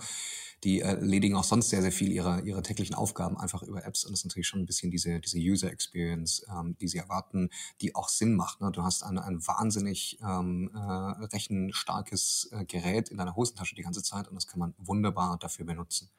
die 0.64 0.80
erledigen 0.80 1.34
auch 1.34 1.44
sonst 1.44 1.70
sehr, 1.70 1.82
sehr 1.82 1.90
viel 1.90 2.12
ihrer, 2.12 2.44
ihrer 2.44 2.62
täglichen 2.62 2.94
Aufgaben 2.94 3.36
einfach 3.36 3.62
über 3.62 3.84
Apps. 3.84 4.04
Und 4.04 4.12
das 4.12 4.20
ist 4.20 4.26
natürlich 4.26 4.46
schon 4.46 4.60
ein 4.60 4.66
bisschen 4.66 4.90
diese, 4.90 5.18
diese 5.18 5.38
User 5.38 5.70
Experience, 5.70 6.46
ähm, 6.48 6.76
die 6.80 6.86
sie 6.86 6.98
erwarten, 6.98 7.50
die 7.80 7.94
auch 7.94 8.08
Sinn 8.08 8.34
macht. 8.36 8.60
Ne? 8.60 8.70
Du 8.70 8.82
hast 8.82 9.02
ein, 9.02 9.18
ein 9.18 9.44
wahnsinnig 9.46 10.18
ähm, 10.22 10.70
äh, 10.72 11.24
rechenstarkes 11.26 12.50
äh, 12.52 12.64
Gerät 12.64 13.08
in 13.08 13.16
deiner 13.16 13.34
Hosentasche 13.34 13.74
die 13.74 13.82
ganze 13.82 14.02
Zeit 14.02 14.28
und 14.28 14.36
das 14.36 14.46
kann 14.46 14.60
man 14.60 14.74
wunderbar 14.78 15.36
dafür 15.38 15.66
benutzen. 15.66 16.10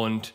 Und 0.00 0.34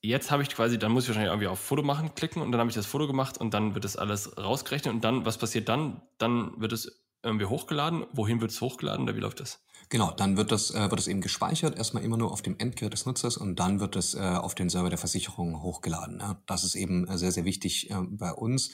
jetzt 0.00 0.32
habe 0.32 0.42
ich 0.42 0.48
quasi, 0.48 0.76
dann 0.76 0.90
muss 0.90 1.04
ich 1.04 1.10
wahrscheinlich 1.10 1.30
irgendwie 1.30 1.46
auf 1.46 1.60
Foto 1.60 1.82
machen 1.82 2.16
klicken 2.16 2.42
und 2.42 2.50
dann 2.50 2.58
habe 2.58 2.68
ich 2.68 2.74
das 2.74 2.86
Foto 2.86 3.06
gemacht 3.06 3.38
und 3.38 3.54
dann 3.54 3.74
wird 3.74 3.84
das 3.84 3.96
alles 3.96 4.36
rausgerechnet 4.36 4.92
und 4.92 5.04
dann, 5.04 5.24
was 5.24 5.38
passiert 5.38 5.68
dann? 5.68 6.02
Dann 6.18 6.60
wird 6.60 6.72
es 6.72 7.04
irgendwie 7.22 7.46
hochgeladen. 7.46 8.06
Wohin 8.12 8.40
wird 8.40 8.50
es 8.50 8.60
hochgeladen 8.60 9.04
oder 9.04 9.14
wie 9.14 9.20
läuft 9.20 9.38
das? 9.38 9.60
Genau, 9.88 10.10
dann 10.10 10.36
wird 10.36 10.50
das, 10.50 10.72
äh, 10.72 10.90
wird 10.90 10.98
das 10.98 11.06
eben 11.06 11.20
gespeichert, 11.20 11.78
erstmal 11.78 12.02
immer 12.02 12.16
nur 12.16 12.32
auf 12.32 12.42
dem 12.42 12.58
Endgerät 12.58 12.92
des 12.92 13.06
Nutzers 13.06 13.36
und 13.36 13.60
dann 13.60 13.78
wird 13.78 13.94
es 13.94 14.14
äh, 14.14 14.18
auf 14.18 14.56
den 14.56 14.68
Server 14.68 14.90
der 14.90 14.98
Versicherung 14.98 15.62
hochgeladen. 15.62 16.18
Ja. 16.18 16.42
Das 16.46 16.64
ist 16.64 16.74
eben 16.74 17.06
äh, 17.06 17.16
sehr, 17.16 17.30
sehr 17.30 17.44
wichtig 17.44 17.90
äh, 17.90 17.94
bei 18.00 18.32
uns, 18.32 18.72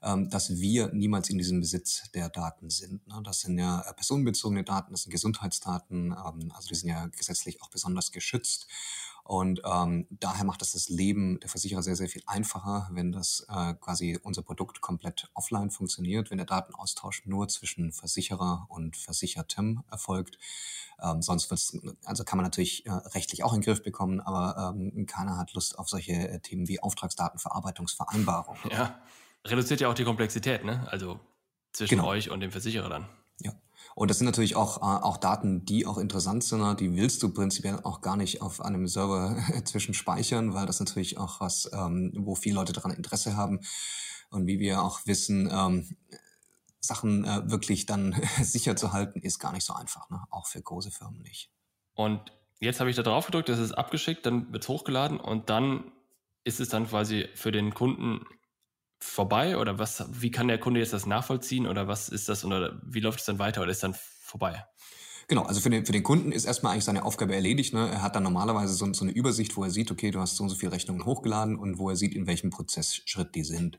ähm, 0.00 0.30
dass 0.30 0.60
wir 0.60 0.92
niemals 0.92 1.28
in 1.28 1.38
diesem 1.38 1.60
Besitz 1.60 2.10
der 2.14 2.28
Daten 2.28 2.70
sind. 2.70 3.06
Ne. 3.08 3.20
Das 3.24 3.40
sind 3.40 3.58
ja 3.58 3.80
äh, 3.80 3.94
personenbezogene 3.94 4.62
Daten, 4.62 4.92
das 4.92 5.02
sind 5.02 5.10
Gesundheitsdaten, 5.10 6.12
ähm, 6.12 6.52
also 6.54 6.68
die 6.68 6.74
sind 6.76 6.90
ja 6.90 7.06
gesetzlich 7.06 7.60
auch 7.62 7.70
besonders 7.70 8.12
geschützt. 8.12 8.68
Und 9.24 9.62
ähm, 9.64 10.06
daher 10.10 10.44
macht 10.44 10.62
es 10.62 10.72
das 10.72 10.88
Leben 10.88 11.38
der 11.40 11.48
Versicherer 11.48 11.82
sehr, 11.82 11.94
sehr 11.94 12.08
viel 12.08 12.22
einfacher, 12.26 12.88
wenn 12.92 13.12
das 13.12 13.46
äh, 13.48 13.74
quasi 13.74 14.18
unser 14.22 14.42
Produkt 14.42 14.80
komplett 14.80 15.30
offline 15.34 15.70
funktioniert, 15.70 16.30
wenn 16.30 16.38
der 16.38 16.46
Datenaustausch 16.46 17.24
nur 17.24 17.46
zwischen 17.48 17.92
Versicherer 17.92 18.66
und 18.68 18.96
Versichertem 18.96 19.84
erfolgt. 19.90 20.38
Ähm, 21.00 21.22
sonst 21.22 21.50
wird's, 21.50 21.78
also 22.04 22.24
kann 22.24 22.36
man 22.36 22.44
natürlich 22.44 22.84
äh, 22.86 22.90
rechtlich 22.90 23.44
auch 23.44 23.52
in 23.52 23.60
den 23.60 23.64
Griff 23.64 23.82
bekommen, 23.82 24.20
aber 24.20 24.74
ähm, 24.74 25.06
keiner 25.06 25.36
hat 25.36 25.52
Lust 25.54 25.78
auf 25.78 25.88
solche 25.88 26.12
äh, 26.12 26.40
Themen 26.40 26.66
wie 26.66 26.80
Auftragsdatenverarbeitungsvereinbarung. 26.80 28.56
Ja, 28.70 29.00
reduziert 29.44 29.80
ja 29.80 29.88
auch 29.88 29.94
die 29.94 30.04
Komplexität, 30.04 30.64
ne? 30.64 30.86
Also 30.90 31.20
zwischen 31.72 31.96
genau. 31.96 32.08
euch 32.08 32.30
und 32.30 32.40
dem 32.40 32.50
Versicherer 32.50 32.88
dann. 32.88 33.08
Ja. 33.40 33.52
Und 33.94 34.10
das 34.10 34.18
sind 34.18 34.26
natürlich 34.26 34.56
auch, 34.56 34.78
äh, 34.78 35.02
auch 35.02 35.16
Daten, 35.16 35.64
die 35.64 35.86
auch 35.86 35.98
interessant 35.98 36.44
sind. 36.44 36.60
Ne? 36.60 36.74
Die 36.78 36.96
willst 36.96 37.22
du 37.22 37.32
prinzipiell 37.32 37.80
auch 37.82 38.00
gar 38.00 38.16
nicht 38.16 38.42
auf 38.42 38.60
einem 38.60 38.86
Server 38.86 39.36
zwischenspeichern, 39.64 40.54
weil 40.54 40.66
das 40.66 40.80
natürlich 40.80 41.18
auch 41.18 41.40
was, 41.40 41.70
ähm, 41.72 42.12
wo 42.16 42.34
viele 42.34 42.56
Leute 42.56 42.72
daran 42.72 42.92
Interesse 42.92 43.36
haben. 43.36 43.60
Und 44.30 44.46
wie 44.46 44.58
wir 44.58 44.82
auch 44.82 45.00
wissen, 45.06 45.50
ähm, 45.52 45.96
Sachen 46.80 47.24
äh, 47.24 47.50
wirklich 47.50 47.86
dann 47.86 48.14
sicher 48.42 48.76
zu 48.76 48.92
halten, 48.92 49.20
ist 49.20 49.38
gar 49.38 49.52
nicht 49.52 49.64
so 49.64 49.74
einfach, 49.74 50.10
ne? 50.10 50.22
auch 50.30 50.46
für 50.46 50.60
große 50.60 50.90
Firmen 50.90 51.22
nicht. 51.22 51.50
Und 51.94 52.32
jetzt 52.60 52.80
habe 52.80 52.90
ich 52.90 52.96
da 52.96 53.02
drauf 53.02 53.26
gedrückt, 53.26 53.48
das 53.48 53.58
ist 53.58 53.72
abgeschickt, 53.72 54.26
dann 54.26 54.52
wird 54.52 54.64
es 54.64 54.68
hochgeladen 54.68 55.20
und 55.20 55.50
dann 55.50 55.92
ist 56.44 56.60
es 56.60 56.68
dann 56.68 56.88
quasi 56.88 57.28
für 57.34 57.52
den 57.52 57.74
Kunden 57.74 58.24
vorbei 59.02 59.58
oder 59.58 59.78
was, 59.78 60.04
wie 60.10 60.30
kann 60.30 60.48
der 60.48 60.58
Kunde 60.58 60.80
jetzt 60.80 60.92
das 60.92 61.06
nachvollziehen 61.06 61.66
oder 61.66 61.88
was 61.88 62.08
ist 62.08 62.28
das 62.28 62.44
oder 62.44 62.80
wie 62.84 63.00
läuft 63.00 63.20
es 63.20 63.26
dann 63.26 63.38
weiter 63.38 63.62
oder 63.62 63.70
ist 63.70 63.82
dann 63.82 63.96
vorbei? 64.20 64.64
Genau, 65.28 65.42
also 65.42 65.60
für 65.60 65.70
den, 65.70 65.84
für 65.84 65.92
den 65.92 66.02
Kunden 66.02 66.32
ist 66.32 66.44
erstmal 66.44 66.72
eigentlich 66.72 66.84
seine 66.84 67.04
Aufgabe 67.04 67.34
erledigt. 67.34 67.74
Ne? 67.74 67.88
Er 67.88 68.02
hat 68.02 68.16
dann 68.16 68.22
normalerweise 68.22 68.74
so, 68.74 68.92
so 68.92 69.04
eine 69.04 69.12
Übersicht, 69.12 69.56
wo 69.56 69.64
er 69.64 69.70
sieht, 69.70 69.90
okay, 69.90 70.10
du 70.10 70.20
hast 70.20 70.36
so 70.36 70.44
und 70.44 70.50
so 70.50 70.56
viele 70.56 70.72
Rechnungen 70.72 71.04
hochgeladen 71.04 71.56
und 71.56 71.78
wo 71.78 71.90
er 71.90 71.96
sieht, 71.96 72.14
in 72.14 72.26
welchem 72.26 72.50
Prozessschritt 72.50 73.34
die 73.34 73.44
sind. 73.44 73.78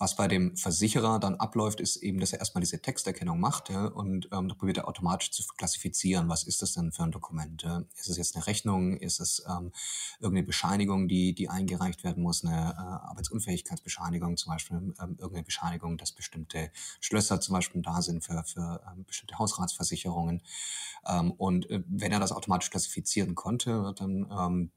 Was 0.00 0.16
bei 0.16 0.28
dem 0.28 0.56
Versicherer 0.56 1.18
dann 1.18 1.34
abläuft, 1.34 1.78
ist 1.78 1.96
eben, 1.96 2.20
dass 2.20 2.32
er 2.32 2.38
erstmal 2.38 2.60
diese 2.60 2.80
Texterkennung 2.80 3.38
macht 3.38 3.68
ja, 3.68 3.84
und 3.84 4.30
ähm, 4.32 4.48
da 4.48 4.54
probiert 4.54 4.78
er 4.78 4.88
automatisch 4.88 5.30
zu 5.30 5.42
klassifizieren, 5.58 6.30
was 6.30 6.42
ist 6.42 6.62
das 6.62 6.72
denn 6.72 6.90
für 6.90 7.02
ein 7.02 7.10
Dokument? 7.10 7.62
Ja? 7.62 7.84
Ist 7.98 8.08
es 8.08 8.16
jetzt 8.16 8.34
eine 8.34 8.46
Rechnung? 8.46 8.96
Ist 8.96 9.20
es 9.20 9.44
ähm, 9.46 9.72
irgendeine 10.18 10.46
Bescheinigung, 10.46 11.06
die, 11.06 11.34
die 11.34 11.50
eingereicht 11.50 12.02
werden 12.02 12.22
muss? 12.22 12.42
Eine 12.42 12.70
äh, 12.70 13.08
Arbeitsunfähigkeitsbescheinigung 13.08 14.38
zum 14.38 14.54
Beispiel, 14.54 14.78
ähm, 14.78 15.16
irgendeine 15.18 15.42
Bescheinigung, 15.42 15.98
dass 15.98 16.12
bestimmte 16.12 16.70
Schlösser 17.00 17.38
zum 17.42 17.52
Beispiel 17.52 17.82
da 17.82 18.00
sind 18.00 18.24
für, 18.24 18.42
für 18.44 18.80
ähm, 18.90 19.04
bestimmte 19.04 19.38
Hausratsversicherungen. 19.38 20.40
Ähm, 21.06 21.32
und 21.32 21.68
äh, 21.68 21.82
wenn 21.86 22.10
er 22.10 22.20
das 22.20 22.32
automatisch 22.32 22.70
klassifizieren 22.70 23.34
konnte, 23.34 23.92
dann 23.98 24.26
ähm, 24.30 24.70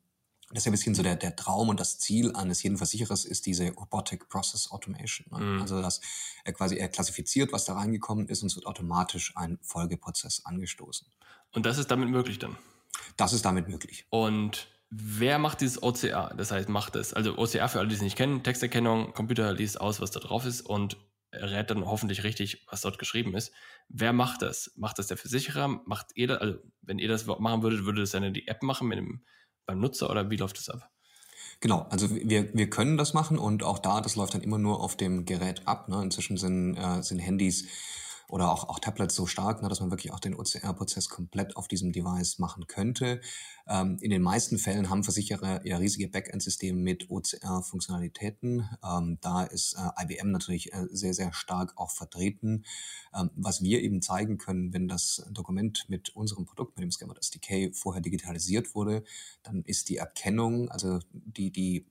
das 0.54 0.62
ist 0.62 0.66
ja 0.66 0.70
ein 0.72 0.74
bisschen 0.74 0.96
so 0.96 1.04
der, 1.04 1.16
der 1.16 1.36
Traum 1.36 1.70
und 1.70 1.80
das 1.80 2.00
Ziel 2.00 2.36
eines 2.36 2.62
jeden 2.62 2.78
Versicherers 2.78 3.26
ist 3.26 3.46
diese 3.46 3.72
Robotic 3.72 4.30
Process 4.30 4.72
Automation. 4.72 5.26
Ne? 5.32 5.44
Mhm. 5.44 5.62
Also, 5.62 5.82
dass 5.82 6.00
er 6.44 6.54
quasi 6.54 6.78
er 6.78 6.90
klassifiziert, 6.90 7.52
was 7.52 7.66
da 7.66 7.74
reingekommen 7.74 8.28
ist 8.28 8.44
und 8.44 8.48
es 8.48 8.56
wird 8.56 8.68
automatisch 8.68 9.36
ein 9.36 9.58
Folgeprozess 9.62 10.46
angestoßen. 10.46 11.08
Und 11.54 11.66
das 11.66 11.78
ist 11.78 11.90
damit 11.90 12.10
möglich 12.10 12.40
dann? 12.40 12.56
Das 13.18 13.34
ist 13.34 13.46
damit 13.46 13.68
möglich. 13.68 14.06
Und 14.10 14.68
wer 14.90 15.40
macht 15.40 15.62
dieses 15.62 15.82
OCR? 15.82 16.34
Das 16.38 16.52
heißt, 16.52 16.70
macht 16.70 16.96
es, 16.96 17.14
also 17.14 17.38
OCR 17.38 17.68
für 17.68 17.80
alle, 17.80 17.88
die 17.88 17.96
es 17.96 18.02
nicht 18.02 18.16
kennen, 18.16 18.44
Texterkennung, 18.44 19.14
Computer 19.14 19.54
liest 19.54 19.82
aus, 19.82 20.02
was 20.02 20.12
da 20.12 20.20
drauf 20.20 20.46
ist 20.46 20.62
und 20.62 20.98
rät 21.32 21.72
dann 21.72 21.86
hoffentlich 21.86 22.24
richtig, 22.24 22.66
was 22.70 22.82
dort 22.82 23.00
geschrieben 23.00 23.36
ist. 23.36 23.52
Wer 23.90 24.14
macht 24.14 24.44
das? 24.44 24.72
Macht 24.76 25.00
das 25.00 25.08
der 25.08 25.18
Versicherer? 25.18 25.68
Macht 25.86 26.12
ihr 26.16 26.28
das, 26.28 26.38
also 26.40 26.60
wenn 26.82 27.00
ihr 27.00 27.08
das 27.08 27.26
machen 27.26 27.64
würdet, 27.64 27.86
würde 27.86 28.02
das 28.02 28.12
dann 28.12 28.34
die 28.34 28.48
App 28.48 28.62
machen 28.62 28.88
mit 28.88 29.00
dem 29.00 29.24
beim 29.66 29.80
Nutzer 29.80 30.10
oder 30.10 30.30
wie 30.30 30.38
läuft 30.38 30.58
das 30.58 30.70
ab? 30.70 30.90
Genau, 31.60 31.88
also 31.90 32.14
wir, 32.14 32.54
wir 32.54 32.70
können 32.70 32.98
das 32.98 33.14
machen 33.14 33.38
und 33.38 33.64
auch 33.64 33.80
da, 33.80 34.02
das 34.02 34.16
läuft 34.16 34.34
dann 34.34 34.42
immer 34.42 34.58
nur 34.58 34.82
auf 34.82 34.98
dem 34.98 35.26
Gerät 35.26 35.62
ab. 35.66 35.88
Ne? 35.88 36.02
Inzwischen 36.02 36.36
sind, 36.38 36.76
äh, 36.76 37.02
sind 37.02 37.20
Handys 37.20 37.68
oder 38.34 38.52
auch, 38.52 38.68
auch 38.68 38.80
Tablets 38.80 39.14
so 39.14 39.28
stark, 39.28 39.62
ne, 39.62 39.70
dass 39.70 39.80
man 39.80 39.92
wirklich 39.92 40.12
auch 40.12 40.20
den 40.20 40.34
OCR-Prozess 40.34 41.08
komplett 41.08 41.56
auf 41.56 41.68
diesem 41.68 41.92
Device 41.92 42.40
machen 42.40 42.66
könnte. 42.66 43.22
Ähm, 43.68 44.00
in 44.02 44.10
den 44.10 44.24
meisten 44.24 44.58
Fällen 44.58 44.90
haben 44.90 45.04
Versicherer 45.04 45.64
ja 45.68 45.78
riesige 45.78 46.08
Backend-Systeme 46.08 46.82
mit 46.82 47.12
OCR-Funktionalitäten. 47.12 48.68
Ähm, 48.84 49.20
da 49.22 49.44
ist 49.44 49.76
äh, 49.76 50.04
IBM 50.04 50.32
natürlich 50.32 50.74
äh, 50.74 50.88
sehr, 50.90 51.14
sehr 51.14 51.32
stark 51.32 51.74
auch 51.78 51.92
vertreten. 51.92 52.66
Ähm, 53.14 53.30
was 53.36 53.62
wir 53.62 53.84
eben 53.84 54.02
zeigen 54.02 54.40
können, 54.40 54.74
wenn 54.74 54.88
das 54.88 55.24
Dokument 55.30 55.86
mit 55.88 56.16
unserem 56.16 56.46
Produkt, 56.46 56.76
mit 56.76 56.82
dem 56.82 56.92
Scammer 56.92 57.16
SDK 57.16 57.76
vorher 57.76 58.02
digitalisiert 58.02 58.74
wurde, 58.74 59.04
dann 59.44 59.62
ist 59.62 59.90
die 59.90 59.98
Erkennung, 59.98 60.70
also 60.70 60.98
die, 61.12 61.52
die 61.52 61.86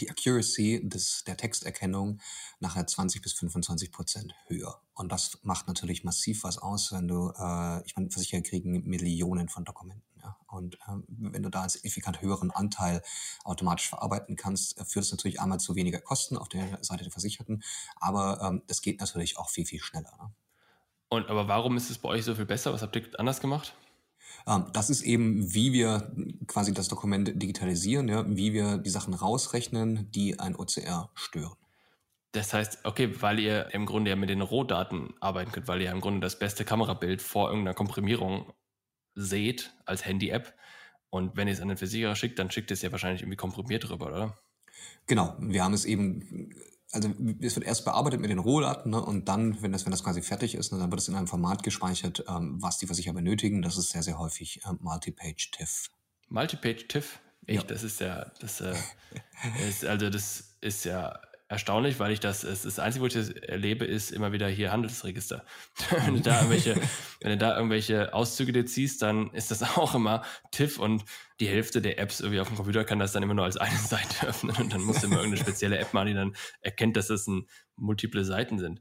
die 0.00 0.10
Accuracy 0.10 0.86
des, 0.88 1.24
der 1.24 1.36
Texterkennung 1.36 2.20
nachher 2.60 2.86
20 2.86 3.22
bis 3.22 3.32
25 3.34 3.92
Prozent 3.92 4.34
höher. 4.46 4.80
Und 4.94 5.10
das 5.12 5.38
macht 5.42 5.68
natürlich 5.68 6.04
massiv 6.04 6.44
was 6.44 6.58
aus, 6.58 6.92
wenn 6.92 7.08
du, 7.08 7.32
äh, 7.38 7.84
ich 7.84 7.96
meine, 7.96 8.10
Versicherer 8.10 8.42
kriegen 8.42 8.88
Millionen 8.88 9.48
von 9.48 9.64
Dokumenten. 9.64 10.20
Ja? 10.22 10.36
Und 10.48 10.76
äh, 10.76 11.02
wenn 11.08 11.42
du 11.42 11.50
da 11.50 11.60
einen 11.60 11.68
signifikant 11.68 12.20
höheren 12.20 12.50
Anteil 12.50 13.02
automatisch 13.44 13.88
verarbeiten 13.88 14.36
kannst, 14.36 14.78
äh, 14.78 14.84
führt 14.84 15.04
es 15.04 15.10
natürlich 15.10 15.40
einmal 15.40 15.60
zu 15.60 15.74
weniger 15.76 16.00
Kosten 16.00 16.36
auf 16.36 16.48
der 16.48 16.78
Seite 16.82 17.04
der 17.04 17.12
Versicherten, 17.12 17.62
aber 17.96 18.40
ähm, 18.42 18.62
das 18.66 18.82
geht 18.82 19.00
natürlich 19.00 19.38
auch 19.38 19.50
viel, 19.50 19.66
viel 19.66 19.80
schneller. 19.80 20.12
Ne? 20.20 20.32
Und 21.08 21.30
aber 21.30 21.46
warum 21.46 21.76
ist 21.76 21.90
es 21.90 21.98
bei 21.98 22.08
euch 22.08 22.24
so 22.24 22.34
viel 22.34 22.46
besser? 22.46 22.72
Was 22.72 22.82
habt 22.82 22.96
ihr 22.96 23.08
anders 23.18 23.40
gemacht? 23.40 23.74
Ähm, 24.46 24.66
das 24.72 24.90
ist 24.90 25.02
eben, 25.02 25.54
wie 25.54 25.72
wir 25.72 26.12
quasi 26.46 26.72
das 26.72 26.88
Dokument 26.88 27.30
digitalisieren, 27.40 28.08
ja, 28.08 28.24
wie 28.28 28.52
wir 28.52 28.78
die 28.78 28.90
Sachen 28.90 29.14
rausrechnen, 29.14 30.10
die 30.10 30.38
ein 30.38 30.56
OCR 30.56 31.10
stören. 31.14 31.56
Das 32.32 32.52
heißt, 32.52 32.80
okay, 32.84 33.22
weil 33.22 33.38
ihr 33.38 33.72
im 33.72 33.86
Grunde 33.86 34.10
ja 34.10 34.16
mit 34.16 34.28
den 34.28 34.42
Rohdaten 34.42 35.14
arbeiten 35.20 35.52
könnt, 35.52 35.68
weil 35.68 35.80
ihr 35.80 35.90
im 35.90 36.00
Grunde 36.00 36.20
das 36.20 36.38
beste 36.38 36.64
Kamerabild 36.64 37.22
vor 37.22 37.48
irgendeiner 37.48 37.74
Komprimierung 37.74 38.52
seht 39.14 39.72
als 39.86 40.04
Handy-App. 40.04 40.54
Und 41.08 41.36
wenn 41.36 41.48
ihr 41.48 41.54
es 41.54 41.60
an 41.60 41.68
den 41.68 41.78
Versicherer 41.78 42.14
schickt, 42.14 42.38
dann 42.38 42.50
schickt 42.50 42.70
es 42.70 42.82
ja 42.82 42.92
wahrscheinlich 42.92 43.22
irgendwie 43.22 43.38
komprimiert 43.38 43.88
rüber, 43.88 44.08
oder? 44.08 44.38
Genau, 45.06 45.34
wir 45.40 45.64
haben 45.64 45.72
es 45.72 45.86
eben 45.86 46.50
also 46.96 47.14
es 47.40 47.54
wird 47.54 47.66
erst 47.66 47.84
bearbeitet 47.84 48.20
mit 48.20 48.30
den 48.30 48.38
Rohdaten 48.38 48.90
ne, 48.90 49.00
und 49.02 49.28
dann, 49.28 49.62
wenn 49.62 49.72
das, 49.72 49.84
wenn 49.84 49.90
das 49.90 50.02
quasi 50.02 50.22
fertig 50.22 50.54
ist, 50.54 50.72
ne, 50.72 50.78
dann 50.78 50.90
wird 50.90 51.00
es 51.00 51.08
in 51.08 51.14
einem 51.14 51.26
Format 51.26 51.62
gespeichert, 51.62 52.24
ähm, 52.28 52.60
was 52.60 52.78
die 52.78 52.86
Versicherer 52.86 53.14
benötigen. 53.14 53.62
Das 53.62 53.76
ist 53.76 53.90
sehr, 53.90 54.02
sehr 54.02 54.18
häufig 54.18 54.60
äh, 54.64 54.72
Multipage 54.80 55.50
TIFF. 55.52 55.90
Multipage 56.28 56.88
TIFF? 56.88 57.20
Echt, 57.46 57.62
ja. 57.62 57.68
das 57.68 57.82
ist 57.84 58.00
ja, 58.00 58.32
das 58.40 58.60
äh, 58.60 58.74
ist, 59.68 59.84
also 59.84 60.10
das 60.10 60.56
ist 60.60 60.84
ja 60.84 61.20
erstaunlich, 61.48 62.00
weil 62.00 62.12
ich 62.12 62.20
das, 62.20 62.42
es 62.42 62.62
das 62.62 62.78
Einzige, 62.78 63.02
wo 63.02 63.06
ich 63.06 63.14
das 63.14 63.30
erlebe, 63.30 63.84
ist 63.84 64.10
immer 64.10 64.32
wieder 64.32 64.48
hier 64.48 64.72
Handelsregister. 64.72 65.44
wenn 66.04 66.14
du 66.14 66.20
da 66.20 66.38
irgendwelche, 66.38 66.74
wenn 67.20 67.30
du 67.30 67.38
da 67.38 67.56
irgendwelche 67.56 68.12
Auszüge 68.14 68.52
dir 68.52 68.66
ziehst, 68.66 69.02
dann 69.02 69.30
ist 69.32 69.50
das 69.50 69.62
auch 69.76 69.94
immer 69.94 70.22
TIFF 70.50 70.78
und 70.78 71.04
die 71.38 71.48
Hälfte 71.48 71.80
der 71.80 71.98
Apps 71.98 72.20
irgendwie 72.20 72.40
auf 72.40 72.48
dem 72.48 72.56
Computer 72.56 72.84
kann 72.84 72.98
das 72.98 73.12
dann 73.12 73.22
immer 73.22 73.34
nur 73.34 73.44
als 73.44 73.56
eine 73.56 73.78
Seite 73.78 74.26
öffnen 74.26 74.56
und 74.56 74.72
dann 74.72 74.82
musst 74.82 75.02
du 75.02 75.06
immer 75.06 75.16
irgendeine 75.16 75.42
spezielle 75.42 75.78
App 75.78 75.92
machen, 75.92 76.08
die 76.08 76.14
dann 76.14 76.36
erkennt, 76.60 76.96
dass 76.96 77.08
das 77.08 77.26
ein, 77.26 77.46
multiple 77.76 78.24
Seiten 78.24 78.58
sind. 78.58 78.80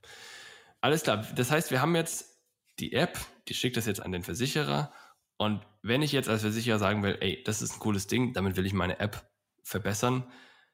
Alles 0.82 1.04
klar. 1.04 1.26
Das 1.36 1.52
heißt, 1.52 1.70
wir 1.72 1.82
haben 1.82 1.96
jetzt 1.96 2.40
die 2.80 2.94
App, 2.94 3.20
die 3.48 3.54
schickt 3.54 3.78
das 3.78 3.86
jetzt 3.86 4.02
an 4.02 4.12
den 4.12 4.24
Versicherer 4.24 4.92
und 5.38 5.62
wenn 5.82 6.02
ich 6.02 6.12
jetzt 6.12 6.30
als 6.30 6.42
Versicherer 6.42 6.80
sagen 6.80 7.04
will, 7.04 7.18
ey, 7.20 7.44
das 7.44 7.62
ist 7.62 7.74
ein 7.74 7.80
cooles 7.80 8.08
Ding, 8.08 8.34
damit 8.34 8.56
will 8.56 8.66
ich 8.66 8.74
meine 8.74 9.00
App 9.00 9.30
verbessern, 9.64 10.24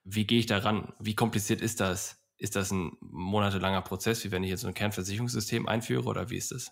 wie 0.04 0.26
gehe 0.26 0.40
ich 0.40 0.46
da 0.46 0.60
ran? 0.60 0.94
Wie 1.00 1.16
kompliziert 1.16 1.62
ist 1.62 1.80
das? 1.80 2.18
Ist 2.38 2.56
das 2.56 2.72
ein 2.72 2.98
monatelanger 3.02 3.82
Prozess, 3.82 4.24
wie 4.24 4.32
wenn 4.32 4.44
ich 4.44 4.50
jetzt 4.50 4.62
so 4.62 4.68
ein 4.68 4.74
Kernversicherungssystem 4.74 5.68
einführe 5.68 6.06
oder 6.06 6.30
wie 6.32 6.38
ist 6.38 6.52
das? 6.52 6.72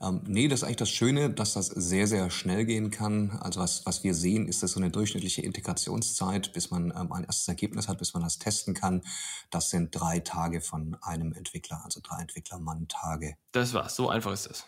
Ähm, 0.00 0.22
nee, 0.26 0.48
das 0.48 0.60
ist 0.60 0.64
eigentlich 0.64 0.76
das 0.76 0.90
Schöne, 0.90 1.30
dass 1.30 1.54
das 1.54 1.66
sehr, 1.66 2.06
sehr 2.06 2.30
schnell 2.30 2.64
gehen 2.64 2.90
kann. 2.90 3.30
Also 3.40 3.60
was, 3.60 3.84
was 3.86 4.04
wir 4.04 4.14
sehen, 4.14 4.48
ist, 4.48 4.62
dass 4.62 4.72
so 4.72 4.80
eine 4.80 4.90
durchschnittliche 4.90 5.42
Integrationszeit, 5.42 6.52
bis 6.52 6.70
man 6.70 6.92
ähm, 6.96 7.12
ein 7.12 7.24
erstes 7.24 7.48
Ergebnis 7.48 7.88
hat, 7.88 7.98
bis 7.98 8.14
man 8.14 8.22
das 8.22 8.38
testen 8.38 8.74
kann, 8.74 9.02
das 9.50 9.70
sind 9.70 9.90
drei 9.92 10.20
Tage 10.20 10.60
von 10.60 10.96
einem 11.02 11.32
Entwickler, 11.32 11.82
also 11.84 12.00
drei 12.02 12.20
Entwicklermann-Tage. 12.22 13.36
Das 13.52 13.74
war's, 13.74 13.96
so 13.96 14.08
einfach 14.08 14.32
ist 14.32 14.48
das. 14.48 14.66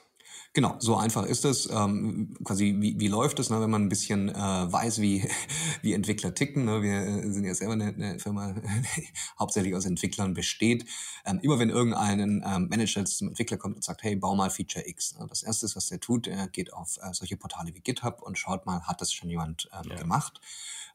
Genau, 0.54 0.76
so 0.78 0.96
einfach 0.96 1.26
ist 1.26 1.44
es. 1.44 1.68
Ähm, 1.68 2.36
quasi, 2.44 2.76
wie, 2.78 2.98
wie 3.00 3.08
läuft 3.08 3.40
es, 3.40 3.50
ne, 3.50 3.60
wenn 3.60 3.70
man 3.70 3.82
ein 3.82 3.88
bisschen 3.88 4.28
äh, 4.28 4.32
weiß, 4.34 5.00
wie, 5.00 5.28
wie 5.82 5.92
Entwickler 5.92 6.32
ticken. 6.32 6.64
Ne? 6.64 6.80
Wir 6.80 7.00
äh, 7.00 7.30
sind 7.32 7.44
ja 7.44 7.54
selber 7.54 7.72
eine, 7.72 7.86
eine 7.86 8.18
Firma, 8.20 8.52
die 8.52 9.08
hauptsächlich 9.38 9.74
aus 9.74 9.84
Entwicklern 9.84 10.32
besteht. 10.32 10.86
Ähm, 11.24 11.40
immer 11.42 11.58
wenn 11.58 11.70
irgendein 11.70 12.44
ähm, 12.46 12.68
Manager 12.68 13.04
zum 13.04 13.28
Entwickler 13.28 13.56
kommt 13.56 13.74
und 13.74 13.82
sagt, 13.82 14.04
hey, 14.04 14.14
bau 14.14 14.36
mal 14.36 14.48
Feature 14.48 14.86
X. 14.86 15.18
Ne? 15.18 15.26
Das 15.28 15.42
Erste, 15.42 15.66
was 15.74 15.88
der 15.88 15.98
tut, 15.98 16.28
er 16.28 16.46
geht 16.46 16.72
auf 16.72 16.98
äh, 17.02 17.12
solche 17.12 17.36
Portale 17.36 17.74
wie 17.74 17.80
GitHub 17.80 18.22
und 18.22 18.38
schaut 18.38 18.64
mal, 18.64 18.82
hat 18.82 19.00
das 19.00 19.12
schon 19.12 19.30
jemand 19.30 19.68
ähm, 19.72 19.90
ja. 19.90 19.96
gemacht. 19.96 20.40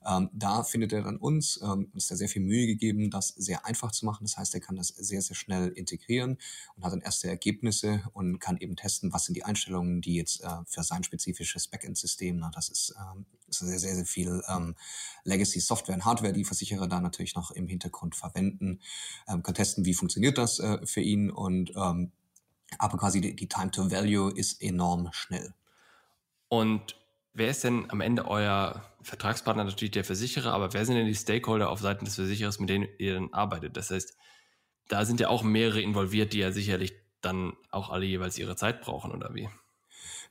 Ähm, 0.06 0.30
da 0.32 0.64
findet 0.64 0.94
er 0.94 1.04
dann 1.04 1.18
uns, 1.18 1.60
ähm, 1.62 1.90
uns 1.94 2.08
da 2.08 2.16
sehr 2.16 2.30
viel 2.30 2.42
Mühe 2.42 2.68
gegeben, 2.68 3.12
das 3.12 3.30
sehr 3.30 3.66
einfach 3.66 3.92
zu 3.92 4.06
machen. 4.06 4.24
Das 4.24 4.38
heißt, 4.38 4.54
er 4.54 4.62
kann 4.62 4.78
das 4.78 4.88
sehr, 4.88 5.22
sehr 5.22 5.36
schnell 5.36 5.70
integrieren 5.70 6.38
und 6.76 6.86
hat 6.86 6.94
dann 6.94 7.02
erste 7.02 7.28
Ergebnisse 7.28 8.04
und 8.14 8.40
kann 8.40 8.58
eben 8.58 8.76
testen, 8.76 9.12
was 9.12 9.29
sind 9.30 9.36
die 9.36 9.46
Einstellungen, 9.46 10.02
die 10.02 10.16
jetzt 10.16 10.44
äh, 10.44 10.50
für 10.66 10.82
sein 10.82 11.04
spezifisches 11.04 11.68
Backend-System, 11.68 12.38
na, 12.38 12.50
das 12.50 12.70
ist, 12.70 12.96
ähm, 12.98 13.26
sehr, 13.48 13.78
sehr, 13.78 13.96
sehr 13.96 14.06
viel 14.06 14.42
ähm, 14.50 14.76
Legacy-Software 15.24 15.96
und 15.96 16.06
Hardware, 16.06 16.34
die 16.34 16.46
Versicherer 16.46 16.88
da 16.88 17.00
natürlich 17.00 17.36
noch 17.36 17.52
im 17.52 17.68
Hintergrund 17.68 18.16
verwenden, 18.16 18.82
ähm, 19.28 19.44
kann 19.44 19.54
testen, 19.54 19.86
wie 19.86 19.94
funktioniert 19.94 20.40
das 20.40 20.60
äh, 20.60 20.84
für 20.86 21.02
ihn 21.02 21.30
und 21.30 21.72
ähm, 21.76 22.12
aber 22.80 22.98
quasi 22.98 23.22
die, 23.22 23.36
die 23.36 23.48
Time 23.48 23.72
to 23.72 23.92
Value 23.92 24.32
ist 24.32 24.62
enorm 24.62 25.10
schnell. 25.12 25.54
Und 26.48 26.96
wer 27.34 27.50
ist 27.50 27.64
denn 27.64 27.90
am 27.90 28.02
Ende 28.02 28.28
euer 28.28 28.84
Vertragspartner? 29.02 29.64
Natürlich 29.64 29.92
der 29.92 30.04
Versicherer, 30.04 30.54
aber 30.54 30.74
wer 30.74 30.86
sind 30.86 30.96
denn 30.96 31.08
die 31.08 31.16
Stakeholder 31.16 31.70
auf 31.70 31.80
Seiten 31.80 32.06
des 32.06 32.16
Versicherers, 32.16 32.60
mit 32.60 32.70
denen 32.70 32.88
ihr 32.98 33.16
dann 33.16 33.34
arbeitet? 33.34 33.78
Das 33.78 33.90
heißt, 33.90 34.16
da 34.88 35.06
sind 35.06 35.20
ja 35.20 35.30
auch 35.30 35.44
mehrere 35.44 35.82
involviert, 35.82 36.34
die 36.34 36.40
ja 36.40 36.52
sicherlich 36.52 36.94
dann 37.22 37.54
auch 37.72 37.90
alle 37.90 38.06
jeweils 38.06 38.38
ihre 38.38 38.56
Zeit 38.56 38.82
brauchen, 38.82 39.12
oder 39.12 39.34
wie? 39.34 39.50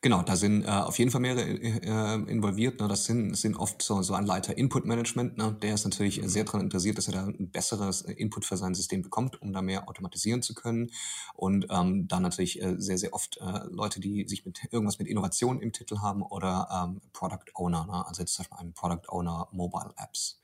Genau, 0.00 0.22
da 0.22 0.36
sind 0.36 0.64
äh, 0.64 0.68
auf 0.68 0.96
jeden 1.00 1.10
Fall 1.10 1.20
mehrere 1.20 1.42
äh, 1.42 2.30
involviert. 2.30 2.80
Ne? 2.80 2.86
Das 2.86 3.04
sind, 3.04 3.36
sind 3.36 3.56
oft 3.56 3.82
so, 3.82 4.00
so 4.02 4.14
ein 4.14 4.26
Leiter 4.26 4.56
Input 4.56 4.84
Management. 4.84 5.36
Ne? 5.36 5.56
Der 5.60 5.74
ist 5.74 5.84
natürlich 5.84 6.20
sehr 6.24 6.44
daran 6.44 6.60
interessiert, 6.60 6.98
dass 6.98 7.08
er 7.08 7.14
da 7.14 7.24
ein 7.26 7.50
besseres 7.50 8.02
Input 8.02 8.44
für 8.44 8.56
sein 8.56 8.76
System 8.76 9.02
bekommt, 9.02 9.42
um 9.42 9.52
da 9.52 9.60
mehr 9.60 9.88
automatisieren 9.88 10.40
zu 10.40 10.54
können. 10.54 10.92
Und 11.34 11.66
ähm, 11.70 12.06
dann 12.06 12.22
natürlich 12.22 12.62
äh, 12.62 12.76
sehr, 12.78 12.96
sehr 12.96 13.12
oft 13.12 13.38
äh, 13.38 13.66
Leute, 13.70 13.98
die 13.98 14.28
sich 14.28 14.46
mit 14.46 14.60
irgendwas 14.70 15.00
mit 15.00 15.08
Innovation 15.08 15.60
im 15.60 15.72
Titel 15.72 15.98
haben 15.98 16.22
oder 16.22 16.68
ähm, 16.72 17.00
Product 17.12 17.50
Owner. 17.54 17.84
Ne? 17.86 18.06
Also 18.06 18.22
jetzt 18.22 18.34
zum 18.34 18.44
Beispiel 18.44 18.58
ein 18.58 18.74
Product 18.74 19.08
Owner 19.08 19.48
Mobile 19.50 19.92
Apps. 19.96 20.40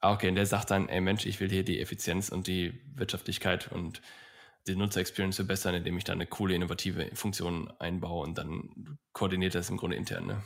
Ah, 0.00 0.12
okay, 0.12 0.28
und 0.28 0.34
der 0.34 0.46
sagt 0.46 0.72
dann, 0.72 0.88
ey 0.88 1.00
Mensch, 1.00 1.24
ich 1.24 1.38
will 1.38 1.50
hier 1.50 1.64
die 1.64 1.80
Effizienz 1.80 2.30
und 2.30 2.48
die 2.48 2.80
Wirtschaftlichkeit 2.94 3.70
und 3.70 4.00
die 4.68 4.76
Nutzer-Experience 4.76 5.36
verbessern, 5.36 5.74
indem 5.74 5.96
ich 5.96 6.04
da 6.04 6.12
eine 6.12 6.26
coole, 6.26 6.54
innovative 6.54 7.10
Funktion 7.14 7.70
einbaue 7.78 8.24
und 8.24 8.38
dann 8.38 8.98
koordiniert 9.12 9.54
das 9.54 9.70
im 9.70 9.76
Grunde 9.76 9.96
intern. 9.96 10.26
Ne? 10.26 10.42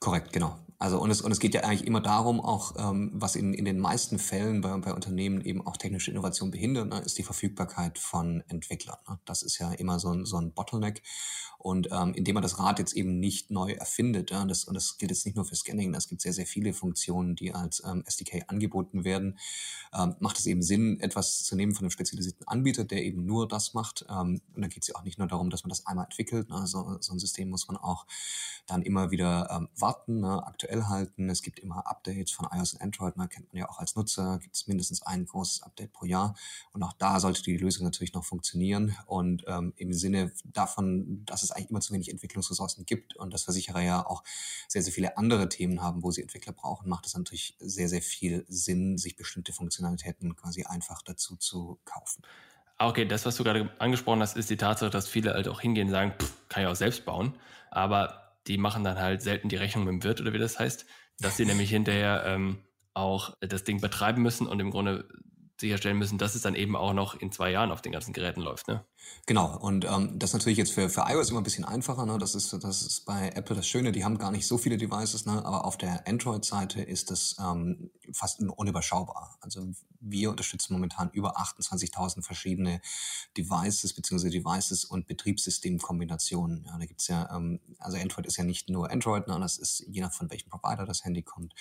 Korrekt, 0.00 0.32
genau. 0.32 0.58
Also 0.78 1.00
und 1.00 1.10
es, 1.10 1.22
und 1.22 1.32
es 1.32 1.38
geht 1.38 1.54
ja 1.54 1.62
eigentlich 1.62 1.86
immer 1.86 2.00
darum, 2.00 2.40
auch 2.40 2.74
ähm, 2.78 3.10
was 3.14 3.34
in, 3.34 3.54
in 3.54 3.64
den 3.64 3.78
meisten 3.78 4.18
Fällen 4.18 4.60
bei, 4.60 4.76
bei 4.76 4.92
Unternehmen 4.92 5.40
eben 5.40 5.66
auch 5.66 5.76
technische 5.76 6.10
Innovation 6.10 6.50
behindert, 6.50 6.88
ne, 6.88 6.98
ist 6.98 7.16
die 7.16 7.22
Verfügbarkeit 7.22 7.98
von 7.98 8.44
Entwicklern. 8.48 8.98
Ne? 9.08 9.18
Das 9.24 9.42
ist 9.42 9.58
ja 9.58 9.72
immer 9.72 9.98
so 9.98 10.12
ein, 10.12 10.26
so 10.26 10.36
ein 10.36 10.52
Bottleneck. 10.52 11.02
Und 11.66 11.88
ähm, 11.90 12.14
indem 12.14 12.34
man 12.34 12.44
das 12.44 12.60
Rad 12.60 12.78
jetzt 12.78 12.92
eben 12.92 13.18
nicht 13.18 13.50
neu 13.50 13.72
erfindet, 13.72 14.30
ja, 14.30 14.44
das, 14.44 14.66
und 14.66 14.74
das 14.74 14.98
gilt 14.98 15.10
jetzt 15.10 15.26
nicht 15.26 15.34
nur 15.34 15.44
für 15.44 15.56
Scanning, 15.56 15.92
es 15.96 16.06
gibt 16.06 16.20
sehr, 16.20 16.32
sehr 16.32 16.46
viele 16.46 16.72
Funktionen, 16.72 17.34
die 17.34 17.52
als 17.52 17.82
ähm, 17.84 18.04
SDK 18.06 18.44
angeboten 18.46 19.02
werden, 19.02 19.36
ähm, 19.92 20.14
macht 20.20 20.38
es 20.38 20.46
eben 20.46 20.62
Sinn, 20.62 21.00
etwas 21.00 21.42
zu 21.42 21.56
nehmen 21.56 21.74
von 21.74 21.82
einem 21.82 21.90
spezialisierten 21.90 22.46
Anbieter, 22.46 22.84
der 22.84 23.02
eben 23.02 23.26
nur 23.26 23.48
das 23.48 23.74
macht. 23.74 24.06
Ähm, 24.08 24.40
und 24.54 24.62
da 24.62 24.68
geht 24.68 24.84
es 24.84 24.88
ja 24.88 24.94
auch 24.94 25.02
nicht 25.02 25.18
nur 25.18 25.26
darum, 25.26 25.50
dass 25.50 25.64
man 25.64 25.70
das 25.70 25.84
einmal 25.88 26.04
entwickelt. 26.04 26.48
Ne? 26.50 26.68
So, 26.68 26.98
so 27.00 27.12
ein 27.12 27.18
System 27.18 27.50
muss 27.50 27.66
man 27.66 27.76
auch 27.76 28.06
dann 28.68 28.82
immer 28.82 29.10
wieder 29.10 29.50
ähm, 29.50 29.68
warten, 29.76 30.20
ne? 30.20 30.46
aktuell 30.46 30.84
halten. 30.84 31.28
Es 31.30 31.42
gibt 31.42 31.58
immer 31.58 31.84
Updates 31.88 32.30
von 32.30 32.46
iOS 32.52 32.74
und 32.74 32.80
Android, 32.82 33.16
ne? 33.16 33.26
kennt 33.26 33.52
man 33.52 33.58
ja 33.58 33.68
auch 33.68 33.80
als 33.80 33.96
Nutzer, 33.96 34.38
gibt 34.40 34.54
es 34.54 34.68
mindestens 34.68 35.02
ein 35.02 35.26
großes 35.26 35.64
Update 35.64 35.92
pro 35.92 36.06
Jahr. 36.06 36.36
Und 36.72 36.84
auch 36.84 36.92
da 36.92 37.18
sollte 37.18 37.42
die 37.42 37.56
Lösung 37.56 37.82
natürlich 37.82 38.14
noch 38.14 38.24
funktionieren. 38.24 38.96
Und 39.06 39.42
ähm, 39.48 39.72
im 39.76 39.92
Sinne 39.92 40.30
davon, 40.44 41.24
dass 41.24 41.42
es 41.42 41.55
eigentlich 41.56 41.70
immer 41.70 41.80
zu 41.80 41.92
wenig 41.92 42.10
Entwicklungsressourcen 42.10 42.86
gibt 42.86 43.16
und 43.16 43.32
dass 43.32 43.44
Versicherer 43.44 43.80
ja 43.80 44.06
auch 44.06 44.22
sehr, 44.68 44.82
sehr 44.82 44.92
viele 44.92 45.16
andere 45.16 45.48
Themen 45.48 45.82
haben, 45.82 46.02
wo 46.02 46.10
sie 46.10 46.22
Entwickler 46.22 46.52
brauchen, 46.52 46.88
macht 46.88 47.06
es 47.06 47.16
natürlich 47.16 47.56
sehr, 47.58 47.88
sehr 47.88 48.02
viel 48.02 48.44
Sinn, 48.48 48.98
sich 48.98 49.16
bestimmte 49.16 49.52
Funktionalitäten 49.52 50.36
quasi 50.36 50.64
einfach 50.64 51.02
dazu 51.02 51.36
zu 51.36 51.78
kaufen. 51.84 52.22
Ah, 52.78 52.88
okay, 52.88 53.06
das, 53.06 53.24
was 53.24 53.36
du 53.36 53.44
gerade 53.44 53.70
angesprochen 53.78 54.20
hast, 54.20 54.36
ist 54.36 54.50
die 54.50 54.58
Tatsache, 54.58 54.90
dass 54.90 55.08
viele 55.08 55.32
halt 55.32 55.48
auch 55.48 55.60
hingehen 55.60 55.86
und 55.86 55.92
sagen, 55.92 56.12
pff, 56.18 56.48
kann 56.48 56.62
ich 56.62 56.68
auch 56.68 56.76
selbst 56.76 57.06
bauen. 57.06 57.34
Aber 57.70 58.36
die 58.46 58.58
machen 58.58 58.84
dann 58.84 58.98
halt 58.98 59.22
selten 59.22 59.48
die 59.48 59.56
Rechnung 59.56 59.84
mit 59.84 59.92
dem 59.92 60.04
Wirt 60.04 60.20
oder 60.20 60.32
wie 60.32 60.38
das 60.38 60.58
heißt, 60.58 60.86
dass 61.18 61.36
sie 61.36 61.46
nämlich 61.46 61.70
hinterher 61.70 62.24
ähm, 62.26 62.58
auch 62.92 63.36
das 63.40 63.64
Ding 63.64 63.80
betreiben 63.80 64.22
müssen 64.22 64.46
und 64.46 64.60
im 64.60 64.70
Grunde 64.70 65.08
sicherstellen 65.60 65.98
müssen, 65.98 66.18
dass 66.18 66.34
es 66.34 66.42
dann 66.42 66.54
eben 66.54 66.76
auch 66.76 66.92
noch 66.92 67.14
in 67.14 67.32
zwei 67.32 67.50
Jahren 67.50 67.70
auf 67.70 67.82
den 67.82 67.92
ganzen 67.92 68.12
Geräten 68.12 68.40
läuft. 68.40 68.68
Ne? 68.68 68.84
Genau, 69.26 69.56
und 69.58 69.84
ähm, 69.84 70.18
das 70.18 70.30
ist 70.30 70.34
natürlich 70.34 70.58
jetzt 70.58 70.72
für, 70.72 70.88
für 70.88 71.04
iOS 71.08 71.30
immer 71.30 71.40
ein 71.40 71.44
bisschen 71.44 71.64
einfacher. 71.64 72.06
Ne? 72.06 72.18
Das, 72.18 72.34
ist, 72.34 72.52
das 72.52 72.82
ist 72.82 73.04
bei 73.06 73.30
Apple 73.34 73.56
das 73.56 73.66
Schöne, 73.66 73.92
die 73.92 74.04
haben 74.04 74.18
gar 74.18 74.30
nicht 74.30 74.46
so 74.46 74.58
viele 74.58 74.76
Devices, 74.76 75.26
ne? 75.26 75.44
aber 75.44 75.64
auf 75.64 75.76
der 75.76 76.06
Android-Seite 76.06 76.82
ist 76.82 77.10
das 77.10 77.36
ähm, 77.40 77.90
fast 78.12 78.40
unüberschaubar. 78.40 79.38
Also 79.40 79.66
wir 80.00 80.30
unterstützen 80.30 80.74
momentan 80.74 81.10
über 81.10 81.38
28.000 81.38 82.22
verschiedene 82.22 82.80
Devices 83.36 83.94
beziehungsweise 83.94 84.30
Devices 84.30 84.84
und 84.84 85.06
Betriebssystemkombinationen. 85.06 86.64
Ja, 86.66 86.78
da 86.78 86.84
gibt's 86.84 87.08
ja, 87.08 87.34
ähm, 87.34 87.60
also 87.78 87.96
Android 87.96 88.26
ist 88.26 88.36
ja 88.36 88.44
nicht 88.44 88.68
nur 88.68 88.90
Android, 88.90 89.26
ne? 89.26 89.38
das 89.40 89.58
ist 89.58 89.84
je 89.88 90.00
nach 90.00 90.12
von 90.12 90.30
welchem 90.30 90.50
Provider 90.50 90.84
das 90.84 91.04
Handy 91.04 91.22
kommt, 91.22 91.54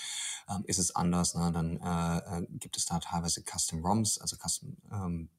ähm, 0.49 0.63
ist 0.65 0.79
es 0.79 0.95
anders. 0.95 1.35
Ne? 1.35 1.51
Dann 1.51 1.77
äh, 1.77 2.39
äh 2.39 2.47
gibt 2.59 2.77
es 2.77 2.85
da 2.85 2.99
teilweise 2.99 3.43
Custom 3.43 3.84
ROMs, 3.85 4.17
also 4.19 4.35
Custom 4.37 4.77
ähm, 4.91 5.29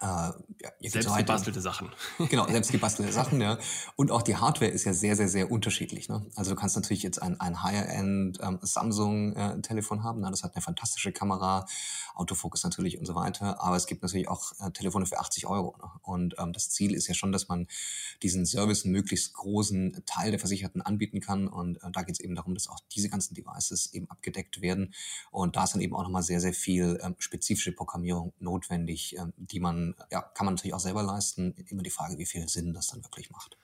äh, 0.00 0.04
ja, 0.04 0.90
selbst 0.90 1.16
gebastelte 1.16 1.60
Sachen. 1.60 1.90
genau, 2.28 2.46
selbst 2.48 2.72
gebastelte 2.72 3.12
Sachen, 3.12 3.40
ja. 3.40 3.58
Und 3.96 4.10
auch 4.10 4.22
die 4.22 4.36
Hardware 4.36 4.70
ist 4.70 4.84
ja 4.84 4.92
sehr, 4.92 5.16
sehr, 5.16 5.28
sehr 5.28 5.50
unterschiedlich. 5.50 6.08
Ne? 6.08 6.26
Also 6.34 6.50
du 6.50 6.56
kannst 6.56 6.76
natürlich 6.76 7.02
jetzt 7.02 7.20
ein, 7.22 7.40
ein 7.40 7.62
Higher-End 7.62 8.38
ähm, 8.40 8.58
Samsung-Telefon 8.62 9.98
äh, 9.98 10.02
haben, 10.02 10.20
ne? 10.20 10.30
das 10.30 10.42
hat 10.42 10.54
eine 10.54 10.62
fantastische 10.62 11.12
Kamera, 11.12 11.66
Autofokus 12.14 12.64
natürlich 12.64 12.98
und 12.98 13.06
so 13.06 13.14
weiter, 13.14 13.62
aber 13.62 13.76
es 13.76 13.86
gibt 13.86 14.02
natürlich 14.02 14.28
auch 14.28 14.52
äh, 14.60 14.70
Telefone 14.72 15.06
für 15.06 15.18
80 15.18 15.46
Euro. 15.46 15.76
Ne? 15.78 15.90
Und 16.02 16.34
ähm, 16.38 16.52
das 16.52 16.70
Ziel 16.70 16.94
ist 16.94 17.06
ja 17.06 17.14
schon, 17.14 17.32
dass 17.32 17.48
man 17.48 17.66
diesen 18.22 18.46
Service 18.46 18.84
einen 18.84 18.92
möglichst 18.92 19.34
großen 19.34 20.02
Teil 20.06 20.30
der 20.30 20.40
Versicherten 20.40 20.82
anbieten 20.82 21.20
kann 21.20 21.48
und 21.48 21.76
äh, 21.76 21.90
da 21.92 22.02
geht 22.02 22.16
es 22.16 22.20
eben 22.20 22.34
darum, 22.34 22.54
dass 22.54 22.68
auch 22.68 22.80
diese 22.92 23.08
ganzen 23.08 23.34
Devices 23.34 23.92
eben 23.92 24.10
abgedeckt 24.10 24.60
werden 24.60 24.94
und 25.30 25.56
da 25.56 25.64
ist 25.64 25.74
dann 25.74 25.80
eben 25.80 25.94
auch 25.94 26.02
nochmal 26.02 26.22
sehr, 26.22 26.40
sehr 26.40 26.52
viel 26.52 26.98
ähm, 27.02 27.14
spezifische 27.18 27.72
Programmierung 27.72 28.32
notwendig, 28.40 29.16
ähm, 29.18 29.32
die 29.36 29.60
man 29.60 29.87
ja, 30.10 30.22
kann 30.22 30.44
man 30.44 30.54
natürlich 30.54 30.74
auch 30.74 30.80
selber 30.80 31.02
leisten. 31.02 31.54
Immer 31.68 31.82
die 31.82 31.90
Frage, 31.90 32.18
wie 32.18 32.26
viel 32.26 32.48
Sinn 32.48 32.72
das 32.74 32.88
dann 32.88 33.04
wirklich 33.04 33.30
macht. 33.30 33.56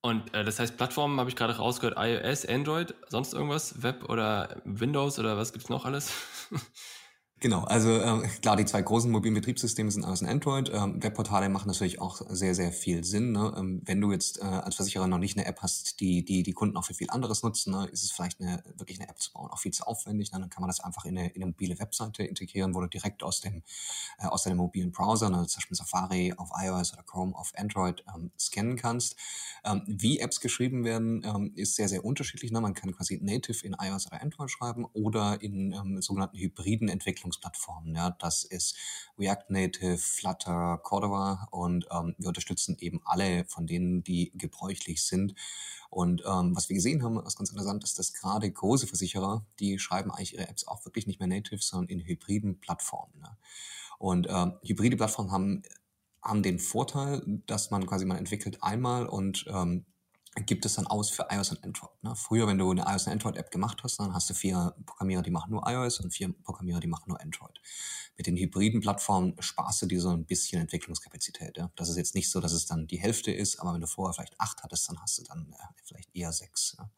Und 0.00 0.34
äh, 0.34 0.44
das 0.44 0.58
heißt, 0.58 0.76
Plattformen 0.76 1.20
habe 1.20 1.30
ich 1.30 1.36
gerade 1.36 1.56
rausgehört, 1.56 1.96
iOS, 1.96 2.44
Android, 2.44 2.94
sonst 3.08 3.34
irgendwas, 3.34 3.82
Web 3.82 4.08
oder 4.08 4.60
Windows 4.64 5.18
oder 5.18 5.36
was 5.36 5.52
gibt 5.52 5.64
es 5.64 5.70
noch 5.70 5.84
alles? 5.84 6.10
Genau, 7.42 7.64
also 7.64 8.00
ähm, 8.00 8.22
klar, 8.40 8.54
die 8.54 8.64
zwei 8.64 8.82
großen 8.82 9.10
mobilen 9.10 9.34
Betriebssysteme 9.34 9.90
sind 9.90 10.04
iOS 10.04 10.22
und 10.22 10.28
Android. 10.28 10.70
Ähm, 10.72 11.02
Webportale 11.02 11.48
machen 11.48 11.66
natürlich 11.66 12.00
auch 12.00 12.22
sehr, 12.28 12.54
sehr 12.54 12.70
viel 12.70 13.02
Sinn. 13.02 13.32
Ne? 13.32 13.52
Ähm, 13.56 13.82
wenn 13.84 14.00
du 14.00 14.12
jetzt 14.12 14.40
äh, 14.40 14.44
als 14.44 14.76
Versicherer 14.76 15.08
noch 15.08 15.18
nicht 15.18 15.36
eine 15.36 15.44
App 15.48 15.60
hast, 15.60 15.98
die 15.98 16.24
die, 16.24 16.44
die 16.44 16.52
Kunden 16.52 16.76
auch 16.76 16.84
für 16.84 16.94
viel 16.94 17.10
anderes 17.10 17.42
nutzen, 17.42 17.72
ne? 17.72 17.88
ist 17.90 18.04
es 18.04 18.12
vielleicht 18.12 18.40
eine, 18.40 18.62
wirklich 18.76 19.00
eine 19.00 19.08
App 19.08 19.20
zu 19.20 19.32
bauen 19.32 19.50
auch 19.50 19.58
viel 19.58 19.72
zu 19.72 19.84
aufwendig. 19.84 20.30
Ne? 20.30 20.38
Dann 20.38 20.50
kann 20.50 20.60
man 20.60 20.68
das 20.68 20.78
einfach 20.78 21.04
in 21.04 21.18
eine, 21.18 21.30
in 21.30 21.42
eine 21.42 21.46
mobile 21.46 21.80
Webseite 21.80 22.22
integrieren, 22.22 22.76
wo 22.76 22.80
du 22.80 22.86
direkt 22.86 23.24
aus 23.24 23.40
dem 23.40 23.64
äh, 24.20 24.26
aus 24.26 24.44
deinem 24.44 24.58
mobilen 24.58 24.92
Browser, 24.92 25.28
ne? 25.28 25.44
zum 25.48 25.58
Beispiel 25.58 25.76
Safari 25.76 26.34
auf 26.36 26.50
iOS 26.56 26.92
oder 26.92 27.02
Chrome 27.02 27.34
auf 27.34 27.50
Android, 27.56 28.04
ähm, 28.14 28.30
scannen 28.38 28.76
kannst. 28.76 29.16
Ähm, 29.64 29.82
wie 29.88 30.20
Apps 30.20 30.38
geschrieben 30.38 30.84
werden, 30.84 31.24
ähm, 31.24 31.50
ist 31.56 31.74
sehr, 31.74 31.88
sehr 31.88 32.04
unterschiedlich. 32.04 32.52
Ne? 32.52 32.60
Man 32.60 32.74
kann 32.74 32.92
quasi 32.92 33.18
native 33.20 33.66
in 33.66 33.74
iOS 33.80 34.06
oder 34.06 34.22
Android 34.22 34.48
schreiben 34.48 34.86
oder 34.92 35.42
in 35.42 35.72
ähm, 35.72 36.00
sogenannten 36.00 36.38
hybriden 36.38 36.88
Entwicklungen 36.88 37.31
Entwicklungsplattformen. 37.32 37.94
Ja, 37.94 38.10
das 38.18 38.44
ist 38.44 38.76
React 39.18 39.44
Native, 39.50 39.98
Flutter, 39.98 40.78
Cordova 40.82 41.48
und 41.50 41.86
ähm, 41.90 42.14
wir 42.18 42.28
unterstützen 42.28 42.76
eben 42.78 43.00
alle 43.04 43.44
von 43.46 43.66
denen, 43.66 44.02
die 44.02 44.32
gebräuchlich 44.34 45.02
sind. 45.02 45.34
Und 45.90 46.22
ähm, 46.26 46.54
was 46.56 46.68
wir 46.68 46.74
gesehen 46.74 47.02
haben, 47.02 47.16
was 47.16 47.36
ganz 47.36 47.50
interessant 47.50 47.84
ist, 47.84 47.98
dass 47.98 48.12
gerade 48.12 48.50
große 48.50 48.86
Versicherer, 48.86 49.44
die 49.58 49.78
schreiben 49.78 50.10
eigentlich 50.10 50.34
ihre 50.34 50.48
Apps 50.48 50.66
auch 50.66 50.84
wirklich 50.84 51.06
nicht 51.06 51.18
mehr 51.18 51.28
native, 51.28 51.62
sondern 51.62 51.88
in 51.88 52.06
hybriden 52.06 52.60
Plattformen. 52.60 53.14
Ja. 53.22 53.36
Und 53.98 54.26
ähm, 54.28 54.54
hybride 54.62 54.96
Plattformen 54.96 55.32
haben 55.32 55.62
haben 56.24 56.44
den 56.44 56.60
Vorteil, 56.60 57.20
dass 57.46 57.72
man 57.72 57.84
quasi 57.84 58.04
man 58.04 58.16
entwickelt 58.16 58.62
einmal 58.62 59.06
und 59.06 59.44
ähm, 59.48 59.86
gibt 60.34 60.64
es 60.64 60.74
dann 60.74 60.86
aus 60.86 61.10
für 61.10 61.26
iOS 61.30 61.50
und 61.50 61.62
Android. 61.62 62.02
Ne? 62.02 62.14
Früher, 62.16 62.46
wenn 62.46 62.58
du 62.58 62.70
eine 62.70 62.84
iOS 62.86 63.06
und 63.06 63.12
Android 63.12 63.36
App 63.36 63.50
gemacht 63.50 63.82
hast, 63.82 63.98
dann 63.98 64.14
hast 64.14 64.30
du 64.30 64.34
vier 64.34 64.74
Programmierer, 64.86 65.22
die 65.22 65.30
machen 65.30 65.50
nur 65.50 65.62
iOS 65.66 66.00
und 66.00 66.10
vier 66.10 66.32
Programmierer, 66.32 66.80
die 66.80 66.86
machen 66.86 67.04
nur 67.08 67.20
Android. 67.20 67.60
Mit 68.16 68.26
den 68.26 68.36
hybriden 68.36 68.80
Plattformen 68.80 69.34
sparst 69.40 69.82
du 69.82 69.86
dir 69.86 70.00
so 70.00 70.10
ein 70.10 70.24
bisschen 70.24 70.60
Entwicklungskapazität. 70.60 71.58
Ja? 71.58 71.70
Das 71.76 71.88
ist 71.90 71.96
jetzt 71.96 72.14
nicht 72.14 72.30
so, 72.30 72.40
dass 72.40 72.52
es 72.52 72.66
dann 72.66 72.86
die 72.86 72.98
Hälfte 72.98 73.30
ist, 73.30 73.60
aber 73.60 73.74
wenn 73.74 73.80
du 73.80 73.86
vorher 73.86 74.14
vielleicht 74.14 74.40
acht 74.40 74.62
hattest, 74.62 74.88
dann 74.88 75.00
hast 75.02 75.18
du 75.18 75.22
dann 75.24 75.52
äh, 75.52 75.64
vielleicht 75.84 76.14
eher 76.14 76.32
sechs. 76.32 76.76
Ja? 76.78 76.90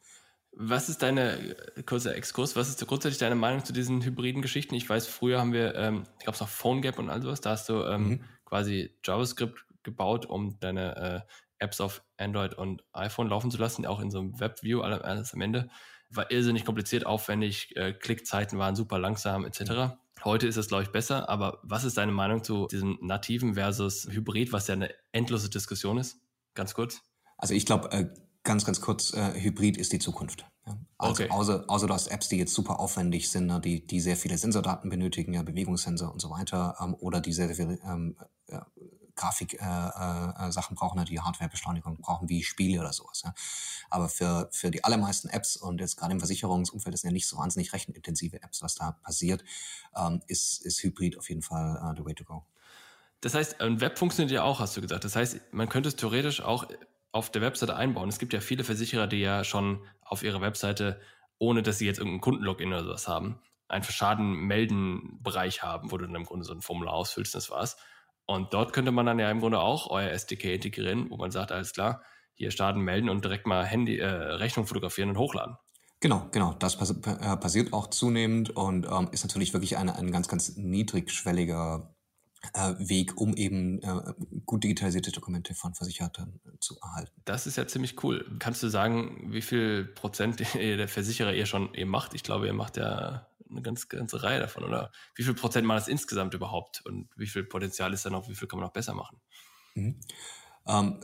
Was 0.56 0.88
ist 0.88 1.02
deine, 1.02 1.56
äh, 1.76 1.82
kurzer 1.82 2.14
Exkurs, 2.14 2.54
was 2.54 2.68
ist 2.68 2.86
grundsätzlich 2.86 3.18
deine 3.18 3.34
Meinung 3.34 3.64
zu 3.64 3.72
diesen 3.72 4.02
hybriden 4.02 4.42
Geschichten? 4.42 4.76
Ich 4.76 4.88
weiß, 4.88 5.08
früher 5.08 5.40
haben 5.40 5.52
wir, 5.52 5.74
ähm, 5.74 6.04
gab 6.24 6.34
es 6.34 6.42
auch 6.42 6.48
PhoneGap 6.48 7.00
und 7.00 7.10
all 7.10 7.20
sowas, 7.20 7.40
da 7.40 7.50
hast 7.50 7.68
du 7.68 7.82
ähm, 7.82 8.08
mhm. 8.08 8.24
quasi 8.44 8.94
JavaScript 9.02 9.64
gebaut, 9.82 10.26
um 10.26 10.58
deine 10.60 10.96
äh, 10.96 11.20
Apps 11.58 11.80
auf 11.80 12.02
Android 12.16 12.54
und 12.54 12.82
iPhone 12.92 13.28
laufen 13.28 13.50
zu 13.50 13.58
lassen, 13.58 13.86
auch 13.86 14.00
in 14.00 14.10
so 14.10 14.18
einem 14.18 14.38
Webview, 14.40 14.80
alles 14.80 15.34
am 15.34 15.40
Ende. 15.40 15.68
War 16.10 16.30
irrsinnig 16.30 16.64
kompliziert, 16.64 17.06
aufwendig, 17.06 17.74
äh, 17.76 17.92
Klickzeiten 17.92 18.58
waren 18.58 18.76
super 18.76 18.98
langsam, 18.98 19.44
etc. 19.44 19.96
Heute 20.22 20.46
ist 20.46 20.56
es, 20.56 20.68
glaube 20.68 20.84
ich, 20.84 20.90
besser, 20.90 21.28
aber 21.28 21.58
was 21.62 21.84
ist 21.84 21.96
deine 21.96 22.12
Meinung 22.12 22.44
zu 22.44 22.66
diesem 22.68 22.98
nativen 23.00 23.54
versus 23.54 24.06
Hybrid, 24.10 24.52
was 24.52 24.68
ja 24.68 24.74
eine 24.74 24.90
endlose 25.12 25.50
Diskussion 25.50 25.98
ist? 25.98 26.18
Ganz 26.54 26.74
kurz. 26.74 27.02
Also 27.36 27.54
ich 27.54 27.66
glaube, 27.66 27.90
äh, 27.90 28.08
ganz, 28.44 28.64
ganz 28.64 28.80
kurz, 28.80 29.12
äh, 29.12 29.40
Hybrid 29.40 29.76
ist 29.76 29.92
die 29.92 29.98
Zukunft. 29.98 30.46
Ja. 30.66 30.78
Also 30.98 31.24
okay. 31.24 31.30
außer, 31.30 31.64
außer 31.66 31.86
du 31.86 31.94
hast 31.94 32.06
Apps, 32.06 32.28
die 32.28 32.38
jetzt 32.38 32.54
super 32.54 32.78
aufwendig 32.78 33.30
sind, 33.30 33.46
ne, 33.46 33.60
die, 33.60 33.86
die 33.86 34.00
sehr 34.00 34.16
viele 34.16 34.38
Sensordaten 34.38 34.88
benötigen, 34.88 35.34
ja, 35.34 35.42
Bewegungssensor 35.42 36.12
und 36.12 36.20
so 36.20 36.30
weiter, 36.30 36.76
ähm, 36.80 36.94
oder 36.94 37.20
die 37.20 37.32
sehr, 37.32 37.48
sehr 37.48 37.56
viele 37.56 37.78
ähm, 37.84 38.16
ja, 38.48 38.66
Grafik-Sachen 39.16 40.36
äh, 40.40 40.50
äh, 40.50 40.74
brauchen, 40.74 41.04
die 41.04 41.20
Hardwarebeschleunigung 41.20 41.98
brauchen, 41.98 42.28
wie 42.28 42.42
Spiele 42.42 42.80
oder 42.80 42.92
sowas. 42.92 43.22
Ja. 43.24 43.34
Aber 43.90 44.08
für, 44.08 44.48
für 44.52 44.70
die 44.70 44.84
allermeisten 44.84 45.28
Apps 45.28 45.56
und 45.56 45.80
jetzt 45.80 45.96
gerade 45.96 46.12
im 46.12 46.18
Versicherungsumfeld, 46.18 46.94
das 46.94 47.02
sind 47.02 47.10
ja 47.10 47.14
nicht 47.14 47.28
so 47.28 47.36
wahnsinnig 47.36 47.72
rechenintensive 47.72 48.42
Apps, 48.42 48.62
was 48.62 48.74
da 48.74 48.92
passiert, 48.92 49.44
ähm, 49.96 50.20
ist, 50.26 50.64
ist 50.64 50.82
Hybrid 50.82 51.18
auf 51.18 51.28
jeden 51.28 51.42
Fall 51.42 51.80
uh, 51.82 51.94
the 51.96 52.04
way 52.04 52.14
to 52.14 52.24
go. 52.24 52.44
Das 53.20 53.34
heißt, 53.34 53.60
ein 53.60 53.80
Web 53.80 53.98
funktioniert 53.98 54.32
ja 54.32 54.42
auch, 54.42 54.60
hast 54.60 54.76
du 54.76 54.82
gesagt. 54.82 55.04
Das 55.04 55.16
heißt, 55.16 55.52
man 55.52 55.68
könnte 55.68 55.88
es 55.88 55.96
theoretisch 55.96 56.42
auch 56.42 56.66
auf 57.12 57.30
der 57.30 57.42
Webseite 57.42 57.76
einbauen. 57.76 58.08
Es 58.08 58.18
gibt 58.18 58.32
ja 58.32 58.40
viele 58.40 58.64
Versicherer, 58.64 59.06
die 59.06 59.20
ja 59.20 59.44
schon 59.44 59.82
auf 60.02 60.22
ihrer 60.22 60.40
Webseite, 60.40 61.00
ohne 61.38 61.62
dass 61.62 61.78
sie 61.78 61.86
jetzt 61.86 61.98
irgendeinen 61.98 62.20
Kundenlogin 62.20 62.68
oder 62.68 62.82
sowas 62.82 63.08
haben, 63.08 63.40
einen 63.68 63.84
Schaden-Melden-Bereich 63.84 65.62
haben, 65.62 65.90
wo 65.90 65.96
du 65.96 66.06
dann 66.06 66.14
im 66.16 66.24
Grunde 66.24 66.44
so 66.44 66.52
ein 66.52 66.60
Formular 66.60 66.94
ausfüllst, 66.94 67.34
das 67.34 67.50
war's. 67.50 67.76
Und 68.26 68.54
dort 68.54 68.72
könnte 68.72 68.92
man 68.92 69.06
dann 69.06 69.18
ja 69.18 69.30
im 69.30 69.40
Grunde 69.40 69.60
auch 69.60 69.90
euer 69.90 70.10
SDK 70.10 70.54
integrieren, 70.54 71.10
wo 71.10 71.16
man 71.16 71.30
sagt, 71.30 71.52
alles 71.52 71.72
klar, 71.72 72.02
hier 72.34 72.50
starten, 72.50 72.80
melden 72.80 73.08
und 73.08 73.24
direkt 73.24 73.46
mal 73.46 73.64
Handy, 73.64 73.98
äh, 73.98 74.06
Rechnung 74.06 74.66
fotografieren 74.66 75.10
und 75.10 75.18
hochladen. 75.18 75.56
Genau, 76.00 76.28
genau. 76.32 76.54
Das 76.54 76.76
pass 76.76 76.90
äh, 76.90 77.36
passiert 77.36 77.72
auch 77.72 77.88
zunehmend 77.88 78.50
und 78.50 78.86
ähm, 78.86 79.08
ist 79.12 79.24
natürlich 79.24 79.52
wirklich 79.52 79.76
eine, 79.76 79.96
ein 79.96 80.10
ganz, 80.10 80.28
ganz 80.28 80.56
niedrigschwelliger 80.56 81.94
äh, 82.52 82.74
Weg, 82.78 83.18
um 83.18 83.34
eben 83.36 83.80
äh, 83.82 84.12
gut 84.44 84.64
digitalisierte 84.64 85.12
Dokumente 85.12 85.54
von 85.54 85.74
Versicherten 85.74 86.40
zu 86.60 86.76
erhalten. 86.80 87.12
Das 87.24 87.46
ist 87.46 87.56
ja 87.56 87.66
ziemlich 87.66 88.02
cool. 88.04 88.36
Kannst 88.38 88.62
du 88.62 88.68
sagen, 88.68 89.32
wie 89.32 89.40
viel 89.40 89.84
Prozent 89.84 90.40
der 90.54 90.88
Versicherer 90.88 91.32
ihr 91.32 91.46
schon 91.46 91.72
eben 91.74 91.90
macht? 91.90 92.14
Ich 92.14 92.22
glaube, 92.22 92.46
ihr 92.46 92.52
macht 92.52 92.76
ja 92.76 93.26
eine 93.54 93.62
ganz, 93.62 93.88
ganze 93.88 94.22
Reihe 94.22 94.40
davon. 94.40 94.64
Oder 94.64 94.90
wie 95.14 95.22
viel 95.22 95.34
Prozent 95.34 95.66
macht 95.66 95.80
das 95.80 95.88
insgesamt 95.88 96.34
überhaupt? 96.34 96.82
Und 96.84 97.08
wie 97.16 97.26
viel 97.26 97.44
Potenzial 97.44 97.92
ist 97.92 98.04
da 98.04 98.10
noch? 98.10 98.28
Wie 98.28 98.34
viel 98.34 98.48
kann 98.48 98.58
man 98.58 98.66
noch 98.66 98.72
besser 98.72 98.94
machen? 98.94 99.20
Mhm. 99.74 100.00
Ähm, 100.66 101.00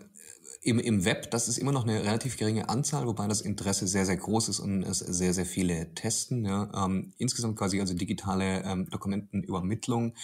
im, 0.63 0.79
Im 0.79 1.05
Web, 1.07 1.31
das 1.31 1.49
ist 1.49 1.57
immer 1.57 1.73
noch 1.73 1.85
eine 1.85 2.03
relativ 2.03 2.37
geringe 2.37 2.69
Anzahl, 2.69 3.07
wobei 3.07 3.27
das 3.27 3.41
Interesse 3.41 3.87
sehr, 3.87 4.05
sehr 4.05 4.19
groß 4.19 4.51
ist 4.51 4.61
und 4.61 4.83
es 4.83 4.99
sehr, 4.99 5.33
sehr 5.33 5.47
viele 5.47 5.95
testen. 5.95 6.45
Ja. 6.45 6.71
Ähm, 6.75 7.15
insgesamt 7.17 7.57
quasi 7.57 7.81
also 7.81 7.95
digitale 7.95 8.63
ähm, 8.65 8.89
Dokumentenübermittlung 8.91 10.15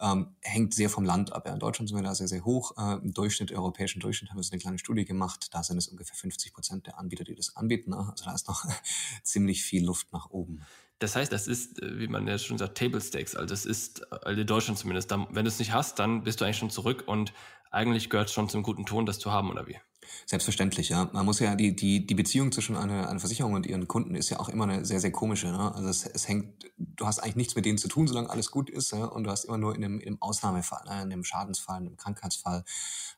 ähm, 0.00 0.34
hängt 0.42 0.74
sehr 0.74 0.90
vom 0.90 1.04
Land 1.04 1.32
ab. 1.32 1.46
In 1.46 1.58
Deutschland 1.58 1.88
sind 1.88 1.96
wir 1.96 2.02
da 2.02 2.14
sehr, 2.14 2.28
sehr 2.28 2.44
hoch. 2.44 2.72
Äh, 2.76 3.02
Im 3.02 3.12
Durchschnitt, 3.14 3.52
europäischen 3.52 4.00
Durchschnitt 4.00 4.30
haben 4.30 4.38
wir 4.38 4.42
so 4.42 4.52
eine 4.52 4.60
kleine 4.60 4.78
Studie 4.78 5.04
gemacht. 5.04 5.48
Da 5.52 5.62
sind 5.62 5.78
es 5.78 5.88
ungefähr 5.88 6.16
50 6.16 6.52
Prozent 6.52 6.86
der 6.86 6.98
Anbieter, 6.98 7.24
die 7.24 7.34
das 7.34 7.56
anbieten. 7.56 7.90
Ne? 7.90 7.98
Also 8.10 8.24
da 8.24 8.34
ist 8.34 8.48
noch 8.48 8.64
ziemlich 9.22 9.62
viel 9.62 9.84
Luft 9.84 10.12
nach 10.12 10.30
oben. 10.30 10.62
Das 10.98 11.14
heißt, 11.14 11.30
das 11.30 11.46
ist, 11.46 11.82
äh, 11.82 11.98
wie 11.98 12.08
man 12.08 12.26
ja 12.26 12.38
schon 12.38 12.58
sagt, 12.58 12.76
Table 12.76 13.00
Stakes. 13.00 13.34
Also 13.34 13.48
das 13.48 13.64
ist, 13.66 14.12
also 14.12 14.40
in 14.40 14.46
Deutschland 14.46 14.78
zumindest. 14.78 15.10
wenn 15.10 15.44
du 15.44 15.48
es 15.48 15.58
nicht 15.58 15.72
hast, 15.72 15.98
dann 15.98 16.24
bist 16.24 16.40
du 16.40 16.44
eigentlich 16.44 16.58
schon 16.58 16.70
zurück 16.70 17.04
und 17.06 17.32
eigentlich 17.70 18.10
gehört 18.10 18.28
es 18.28 18.34
schon 18.34 18.48
zum 18.48 18.62
guten 18.62 18.86
Ton, 18.86 19.06
das 19.06 19.18
zu 19.18 19.32
haben, 19.32 19.50
oder 19.50 19.66
wie? 19.66 19.78
Selbstverständlich, 20.26 20.88
ja. 20.88 21.08
Man 21.12 21.24
muss 21.24 21.40
ja, 21.40 21.54
die, 21.54 21.74
die, 21.74 22.06
die 22.06 22.14
Beziehung 22.14 22.52
zwischen 22.52 22.76
einer, 22.76 23.08
einer 23.08 23.20
Versicherung 23.20 23.54
und 23.54 23.66
ihren 23.66 23.86
Kunden 23.86 24.14
ist 24.14 24.30
ja 24.30 24.40
auch 24.40 24.48
immer 24.48 24.64
eine 24.64 24.84
sehr, 24.84 25.00
sehr 25.00 25.12
komische. 25.12 25.48
Ne? 25.48 25.74
Also 25.74 25.88
es, 25.88 26.06
es 26.06 26.28
hängt, 26.28 26.70
du 26.78 27.06
hast 27.06 27.20
eigentlich 27.20 27.36
nichts 27.36 27.56
mit 27.56 27.64
denen 27.64 27.78
zu 27.78 27.88
tun, 27.88 28.08
solange 28.08 28.30
alles 28.30 28.50
gut 28.50 28.70
ist, 28.70 28.92
ja? 28.92 29.04
und 29.04 29.24
du 29.24 29.30
hast 29.30 29.44
immer 29.44 29.58
nur 29.58 29.74
in 29.74 29.84
einem, 29.84 30.00
in 30.00 30.08
einem 30.08 30.22
Ausnahmefall, 30.22 30.84
ne? 30.86 31.02
in 31.02 31.12
einem 31.12 31.24
Schadensfall, 31.24 31.80
in 31.80 31.86
einem 31.86 31.96
Krankheitsfall 31.96 32.64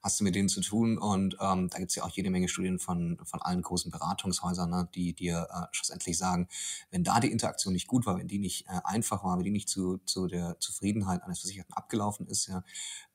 hast 0.02 0.20
du 0.20 0.24
mit 0.24 0.34
denen 0.34 0.48
zu 0.48 0.60
tun. 0.60 0.98
Und 0.98 1.36
ähm, 1.40 1.68
da 1.70 1.78
gibt's 1.78 1.94
ja 1.94 2.04
auch 2.04 2.10
jede 2.10 2.30
Menge 2.30 2.48
Studien 2.48 2.78
von, 2.78 3.18
von 3.24 3.40
allen 3.42 3.62
großen 3.62 3.90
Beratungshäusern, 3.90 4.70
ne? 4.70 4.88
die 4.94 5.14
dir 5.14 5.48
äh, 5.50 5.66
schlussendlich 5.72 6.18
sagen, 6.18 6.48
wenn 6.90 7.04
da 7.04 7.20
die 7.20 7.30
Interaktion 7.32 7.72
nicht 7.72 7.86
gut 7.86 8.06
war, 8.06 8.18
wenn 8.18 8.28
die 8.28 8.38
nicht 8.38 8.66
äh, 8.66 8.80
einfach 8.84 9.24
war, 9.24 9.36
wenn 9.38 9.44
die 9.44 9.50
nicht 9.50 9.68
zu, 9.68 9.98
zu 10.04 10.26
der 10.26 10.58
Zufriedenheit 10.60 11.22
eines 11.22 11.40
Versicherten 11.40 11.74
abgelaufen 11.74 12.26
ist, 12.26 12.46
ja, 12.46 12.62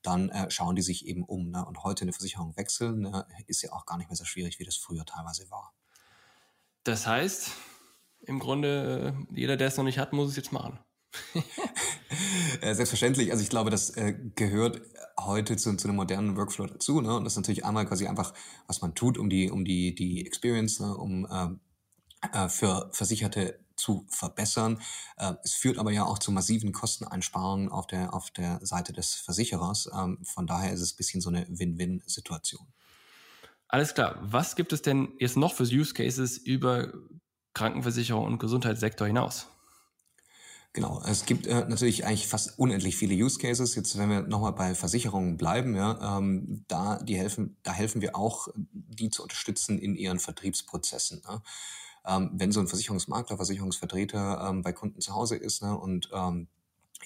dann 0.04 0.28
äh, 0.28 0.50
schauen 0.50 0.76
die 0.76 0.82
sich 0.82 1.06
eben 1.06 1.24
um. 1.24 1.50
Ne? 1.50 1.64
Und 1.64 1.82
heute 1.82 2.02
eine 2.02 2.12
Versicherung 2.12 2.56
wechseln, 2.56 3.00
ne? 3.00 3.26
ist 3.46 3.62
ja 3.62 3.72
auch 3.72 3.86
gar 3.86 3.96
nicht 3.98 4.08
mehr 4.08 4.16
so 4.16 4.24
schwierig, 4.24 4.58
wie 4.58 4.64
das 4.64 4.76
früher 4.76 5.04
teilweise 5.04 5.50
war. 5.50 5.74
Das 6.84 7.06
heißt, 7.06 7.50
im 8.26 8.38
Grunde, 8.38 9.14
äh, 9.32 9.34
jeder, 9.34 9.56
der 9.56 9.68
es 9.68 9.76
noch 9.76 9.84
nicht 9.84 9.98
hat, 9.98 10.12
muss 10.12 10.30
es 10.30 10.36
jetzt 10.36 10.52
machen. 10.52 10.78
Selbstverständlich. 12.60 13.30
Also 13.30 13.42
ich 13.42 13.50
glaube, 13.50 13.70
das 13.70 13.90
äh, 13.90 14.14
gehört 14.34 14.82
heute 15.18 15.56
zu, 15.56 15.74
zu 15.76 15.88
einem 15.88 15.96
modernen 15.96 16.36
Workflow 16.36 16.66
dazu. 16.66 17.00
Ne? 17.00 17.16
Und 17.16 17.24
das 17.24 17.34
ist 17.34 17.38
natürlich 17.38 17.64
einmal 17.64 17.86
quasi 17.86 18.06
einfach, 18.06 18.34
was 18.66 18.82
man 18.82 18.94
tut, 18.94 19.16
um 19.16 19.30
die, 19.30 19.50
um 19.50 19.64
die, 19.64 19.94
die 19.94 20.26
Experience, 20.26 20.80
ne? 20.80 20.94
um 20.94 21.26
äh, 21.26 21.48
für 22.48 22.90
Versicherte 22.92 23.58
zu 23.76 24.06
verbessern. 24.08 24.80
Äh, 25.16 25.34
es 25.42 25.54
führt 25.54 25.78
aber 25.78 25.90
ja 25.92 26.04
auch 26.04 26.18
zu 26.18 26.32
massiven 26.32 26.72
Kosteneinsparungen 26.72 27.68
auf 27.68 27.86
der, 27.86 28.14
auf 28.14 28.30
der 28.30 28.64
Seite 28.64 28.92
des 28.92 29.14
Versicherers. 29.14 29.90
Ähm, 29.94 30.18
von 30.22 30.46
daher 30.46 30.72
ist 30.72 30.80
es 30.80 30.94
ein 30.94 30.96
bisschen 30.96 31.20
so 31.20 31.28
eine 31.28 31.46
Win-Win-Situation. 31.48 32.66
Alles 33.68 33.94
klar. 33.94 34.18
Was 34.22 34.56
gibt 34.56 34.72
es 34.72 34.82
denn 34.82 35.08
jetzt 35.18 35.36
noch 35.36 35.54
für 35.54 35.64
Use 35.64 35.94
Cases 35.94 36.38
über 36.38 36.92
Krankenversicherung 37.54 38.24
und 38.24 38.38
Gesundheitssektor 38.38 39.06
hinaus? 39.06 39.48
Genau, 40.72 41.00
es 41.06 41.24
gibt 41.24 41.46
äh, 41.46 41.64
natürlich 41.68 42.04
eigentlich 42.04 42.26
fast 42.26 42.58
unendlich 42.58 42.96
viele 42.96 43.14
Use 43.14 43.38
Cases. 43.38 43.76
Jetzt, 43.76 43.96
wenn 43.96 44.10
wir 44.10 44.22
nochmal 44.22 44.52
bei 44.52 44.74
Versicherungen 44.74 45.36
bleiben, 45.36 45.76
ja, 45.76 46.18
ähm, 46.18 46.64
da 46.66 46.98
die 46.98 47.16
helfen, 47.16 47.56
da 47.62 47.72
helfen 47.72 48.02
wir 48.02 48.16
auch, 48.16 48.48
die 48.54 49.08
zu 49.08 49.22
unterstützen 49.22 49.78
in 49.78 49.94
ihren 49.94 50.18
Vertriebsprozessen. 50.18 51.22
Ne? 51.28 51.42
Ähm, 52.06 52.30
wenn 52.34 52.52
so 52.52 52.60
ein 52.60 52.66
Versicherungsmakler, 52.68 53.36
Versicherungsvertreter 53.36 54.48
ähm, 54.48 54.62
bei 54.62 54.72
Kunden 54.72 55.00
zu 55.00 55.14
Hause 55.14 55.36
ist 55.36 55.62
ne, 55.62 55.76
und 55.76 56.10
ähm, 56.12 56.48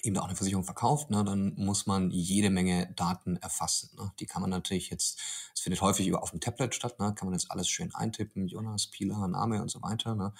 eben 0.03 0.17
auch 0.17 0.25
eine 0.25 0.35
Versicherung 0.35 0.63
verkauft, 0.63 1.09
ne, 1.09 1.23
dann 1.23 1.53
muss 1.55 1.85
man 1.85 2.11
jede 2.11 2.49
Menge 2.49 2.91
Daten 2.95 3.37
erfassen. 3.37 3.89
Ne. 3.97 4.11
Die 4.19 4.25
kann 4.25 4.41
man 4.41 4.49
natürlich 4.49 4.89
jetzt, 4.89 5.19
es 5.53 5.61
findet 5.61 5.81
häufig 5.81 6.07
über 6.07 6.23
auf 6.23 6.31
dem 6.31 6.39
Tablet 6.39 6.73
statt, 6.75 6.99
ne, 6.99 7.13
kann 7.13 7.27
man 7.27 7.33
jetzt 7.33 7.51
alles 7.51 7.69
schön 7.69 7.93
eintippen, 7.93 8.47
Jonas, 8.47 8.87
Pila, 8.87 9.27
Name 9.27 9.61
und 9.61 9.69
so 9.69 9.81
weiter. 9.81 10.15
Ne. 10.15 10.33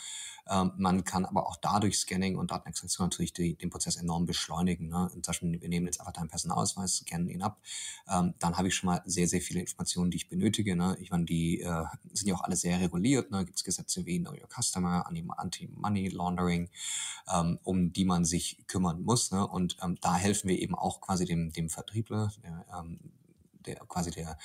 Ähm, 0.47 0.71
man 0.77 1.03
kann 1.03 1.25
aber 1.25 1.47
auch 1.47 1.57
dadurch 1.57 1.99
Scanning 1.99 2.37
und 2.37 2.51
Datenextraktion 2.51 3.07
natürlich 3.07 3.33
die, 3.33 3.55
den 3.55 3.69
Prozess 3.69 3.97
enorm 3.97 4.25
beschleunigen. 4.25 4.89
Ne. 4.89 5.09
Zum 5.11 5.21
Beispiel, 5.21 5.61
wir 5.61 5.69
nehmen 5.69 5.85
jetzt 5.85 5.99
einfach 5.99 6.13
deinen 6.13 6.29
Personalausweis, 6.29 6.97
scannen 6.97 7.29
ihn 7.29 7.41
ab, 7.41 7.59
ähm, 8.09 8.33
dann 8.39 8.57
habe 8.57 8.67
ich 8.69 8.75
schon 8.75 8.87
mal 8.87 9.01
sehr, 9.05 9.27
sehr 9.27 9.41
viele 9.41 9.59
Informationen, 9.59 10.11
die 10.11 10.17
ich 10.17 10.29
benötige. 10.29 10.75
Ne. 10.75 10.97
Ich 10.99 11.11
meine, 11.11 11.25
die 11.25 11.61
äh, 11.61 11.85
sind 12.13 12.27
ja 12.27 12.35
auch 12.35 12.43
alle 12.43 12.55
sehr 12.55 12.79
reguliert. 12.79 13.31
Ne. 13.31 13.45
Gibt 13.45 13.57
es 13.57 13.63
Gesetze 13.63 14.05
wie 14.05 14.19
Know 14.19 14.31
Your 14.31 14.47
Customer, 14.49 15.05
Anti-Money 15.05 16.09
Laundering, 16.09 16.69
ähm, 17.33 17.59
um 17.63 17.91
die 17.93 18.05
man 18.05 18.25
sich 18.25 18.63
kümmern 18.67 19.01
muss. 19.03 19.31
Ne 19.31 19.48
und 19.49 19.77
ähm, 19.81 19.97
da 20.01 20.15
helfen 20.15 20.49
wir 20.49 20.59
eben 20.59 20.75
auch 20.75 21.01
quasi 21.01 21.25
dem, 21.25 21.51
dem 21.51 21.69
Vertriebler, 21.69 22.31
der, 22.43 22.65
ähm, 22.77 22.99
der 23.65 23.75
quasi 23.87 24.11
der, 24.11 24.37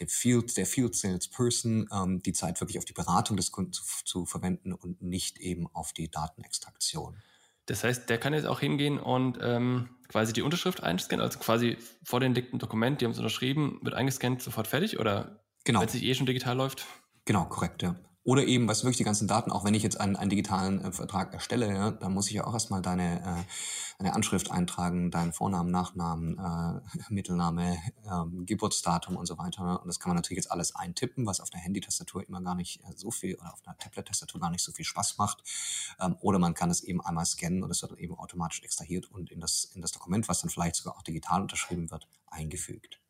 der 0.00 0.08
Field, 0.08 0.56
der 0.56 0.66
Field 0.66 0.94
Salesperson, 0.94 1.88
ähm, 1.92 2.22
die 2.22 2.32
Zeit 2.32 2.60
wirklich 2.60 2.78
auf 2.78 2.84
die 2.84 2.92
Beratung 2.92 3.36
des 3.36 3.52
Kunden 3.52 3.72
zu, 3.72 3.84
zu 4.04 4.26
verwenden 4.26 4.72
und 4.72 5.02
nicht 5.02 5.38
eben 5.38 5.68
auf 5.72 5.92
die 5.92 6.10
Datenextraktion. 6.10 7.16
Das 7.66 7.82
heißt, 7.82 8.10
der 8.10 8.18
kann 8.18 8.34
jetzt 8.34 8.46
auch 8.46 8.60
hingehen 8.60 8.98
und 8.98 9.38
ähm, 9.40 9.88
quasi 10.08 10.32
die 10.32 10.42
Unterschrift 10.42 10.82
einscannen, 10.82 11.24
also 11.24 11.38
quasi 11.38 11.78
vor 12.02 12.20
den 12.20 12.34
dickten 12.34 12.58
Dokument, 12.58 13.00
die 13.00 13.06
haben 13.06 13.12
es 13.12 13.18
unterschrieben, 13.18 13.80
wird 13.82 13.94
eingescannt, 13.94 14.42
sofort 14.42 14.66
fertig 14.66 14.98
oder 14.98 15.44
genau. 15.64 15.80
wenn 15.80 15.86
es 15.86 15.92
sich 15.92 16.02
eh 16.02 16.14
schon 16.14 16.26
digital 16.26 16.56
läuft? 16.56 16.86
Genau, 17.24 17.46
korrekt, 17.46 17.82
ja. 17.82 17.96
Oder 18.24 18.46
eben, 18.46 18.66
was 18.66 18.84
wirklich 18.84 18.96
die 18.96 19.04
ganzen 19.04 19.28
Daten, 19.28 19.52
auch 19.52 19.64
wenn 19.64 19.74
ich 19.74 19.82
jetzt 19.82 20.00
einen, 20.00 20.16
einen 20.16 20.30
digitalen 20.30 20.80
äh, 20.80 20.92
Vertrag 20.92 21.34
erstelle, 21.34 21.68
ja, 21.68 21.90
dann 21.90 22.14
muss 22.14 22.28
ich 22.28 22.32
ja 22.32 22.46
auch 22.46 22.54
erstmal 22.54 22.80
deine, 22.80 23.20
äh, 23.20 23.44
deine 23.98 24.14
Anschrift 24.14 24.50
eintragen, 24.50 25.10
deinen 25.10 25.34
Vornamen, 25.34 25.70
Nachnamen, 25.70 26.38
äh, 26.38 27.02
Mittelname, 27.10 27.76
äh, 28.04 28.44
Geburtsdatum 28.46 29.16
und 29.16 29.26
so 29.26 29.36
weiter. 29.36 29.62
Ne? 29.64 29.78
Und 29.78 29.88
das 29.88 30.00
kann 30.00 30.08
man 30.08 30.16
natürlich 30.16 30.38
jetzt 30.38 30.50
alles 30.50 30.74
eintippen, 30.74 31.26
was 31.26 31.40
auf 31.40 31.50
der 31.50 31.60
Handy-Tastatur 31.60 32.26
immer 32.26 32.40
gar 32.40 32.54
nicht 32.54 32.80
äh, 32.80 32.94
so 32.96 33.10
viel 33.10 33.34
oder 33.34 33.52
auf 33.52 33.60
einer 33.66 33.76
Tablet-Tastatur 33.76 34.40
gar 34.40 34.50
nicht 34.50 34.64
so 34.64 34.72
viel 34.72 34.86
Spaß 34.86 35.18
macht. 35.18 35.42
Ähm, 36.00 36.16
oder 36.22 36.38
man 36.38 36.54
kann 36.54 36.70
es 36.70 36.82
eben 36.82 37.02
einmal 37.02 37.26
scannen 37.26 37.62
und 37.62 37.70
es 37.70 37.82
wird 37.82 37.92
dann 37.92 37.98
eben 37.98 38.14
automatisch 38.14 38.62
extrahiert 38.62 39.10
und 39.10 39.30
in 39.30 39.40
das, 39.40 39.64
in 39.74 39.82
das 39.82 39.92
Dokument, 39.92 40.28
was 40.30 40.40
dann 40.40 40.48
vielleicht 40.48 40.76
sogar 40.76 40.96
auch 40.96 41.02
digital 41.02 41.42
unterschrieben 41.42 41.90
wird, 41.90 42.08
eingefügt. 42.26 43.03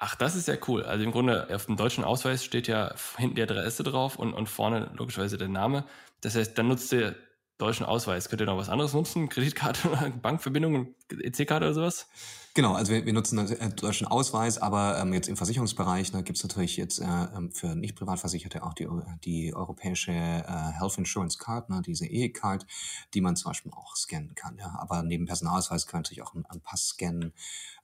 Ach, 0.00 0.14
das 0.14 0.36
ist 0.36 0.46
ja 0.46 0.54
cool. 0.68 0.84
Also 0.84 1.04
im 1.04 1.10
Grunde 1.10 1.48
auf 1.52 1.66
dem 1.66 1.76
deutschen 1.76 2.04
Ausweis 2.04 2.44
steht 2.44 2.68
ja 2.68 2.94
hinten 3.16 3.34
die 3.34 3.42
Adresse 3.42 3.82
drauf 3.82 4.16
und, 4.16 4.32
und 4.32 4.48
vorne 4.48 4.92
logischerweise 4.96 5.38
der 5.38 5.48
Name. 5.48 5.84
Das 6.20 6.36
heißt, 6.36 6.56
dann 6.56 6.68
nutzt 6.68 6.92
ihr 6.92 7.16
deutschen 7.58 7.84
Ausweis. 7.84 8.28
Könnt 8.28 8.40
ihr 8.40 8.46
noch 8.46 8.56
was 8.56 8.68
anderes 8.68 8.94
nutzen? 8.94 9.28
Kreditkarte 9.28 9.88
Bankverbindung, 10.22 10.94
EC-Karte 11.10 11.66
oder 11.66 11.74
sowas? 11.74 12.08
Genau, 12.54 12.74
also 12.74 12.92
wir, 12.92 13.06
wir 13.06 13.12
nutzen 13.12 13.38
einen 13.38 13.76
deutschen 13.76 14.06
Ausweis, 14.06 14.58
aber 14.58 14.98
ähm, 14.98 15.12
jetzt 15.12 15.28
im 15.28 15.36
Versicherungsbereich 15.36 16.12
ne, 16.12 16.22
gibt 16.22 16.38
es 16.38 16.44
natürlich 16.44 16.76
jetzt 16.76 16.98
äh, 16.98 17.04
ähm, 17.04 17.52
für 17.52 17.76
nicht 17.76 17.94
Privatversicherte 17.94 18.64
auch 18.64 18.74
die, 18.74 18.88
die 19.24 19.54
europäische 19.54 20.12
äh, 20.12 20.72
Health 20.72 20.98
Insurance 20.98 21.38
Card, 21.38 21.70
ne, 21.70 21.82
diese 21.82 22.06
E-Card, 22.06 22.66
die 23.14 23.20
man 23.20 23.36
zum 23.36 23.50
Beispiel 23.50 23.72
auch 23.72 23.94
scannen 23.94 24.34
kann. 24.34 24.56
Ja. 24.58 24.76
Aber 24.80 25.02
neben 25.02 25.26
Personalausweis 25.26 25.86
kann 25.86 25.98
man 25.98 26.02
natürlich 26.02 26.22
auch 26.22 26.34
einen, 26.34 26.46
einen 26.46 26.60
Pass 26.60 26.88
scannen 26.88 27.32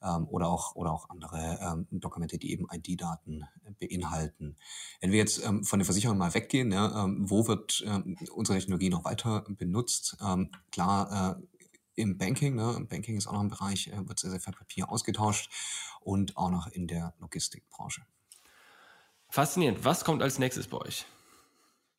ähm, 0.02 0.26
oder, 0.28 0.48
auch, 0.48 0.74
oder 0.74 0.92
auch 0.92 1.08
andere 1.08 1.58
ähm, 1.62 1.86
Dokumente, 1.90 2.38
die 2.38 2.50
eben 2.50 2.66
ID-Daten 2.72 3.44
beinhalten. 3.78 4.56
Wenn 5.00 5.12
wir 5.12 5.18
jetzt 5.18 5.44
ähm, 5.44 5.64
von 5.64 5.78
der 5.78 5.86
Versicherung 5.86 6.18
mal 6.18 6.34
weggehen, 6.34 6.72
ja, 6.72 7.04
ähm, 7.04 7.30
wo 7.30 7.46
wird 7.46 7.84
ähm, 7.86 8.16
unsere 8.34 8.58
Technologie 8.58 8.90
noch 8.90 9.04
weiter 9.04 9.44
benutzt? 9.48 10.16
Ähm, 10.24 10.50
klar, 10.72 11.38
äh, 11.38 11.46
im 11.96 12.18
Banking, 12.18 12.56
ne, 12.56 12.74
im 12.76 12.86
Banking 12.88 13.16
ist 13.16 13.26
auch 13.26 13.32
noch 13.32 13.40
ein 13.40 13.48
Bereich, 13.48 13.88
äh, 13.88 14.08
wird 14.08 14.18
sehr, 14.18 14.30
sehr 14.30 14.40
viel 14.40 14.52
Papier 14.52 14.90
ausgetauscht 14.90 15.50
und 16.00 16.36
auch 16.36 16.50
noch 16.50 16.66
in 16.68 16.86
der 16.86 17.14
Logistikbranche. 17.18 18.02
Faszinierend. 19.28 19.84
Was 19.84 20.04
kommt 20.04 20.22
als 20.22 20.38
nächstes 20.38 20.68
bei 20.68 20.78
euch? 20.78 21.06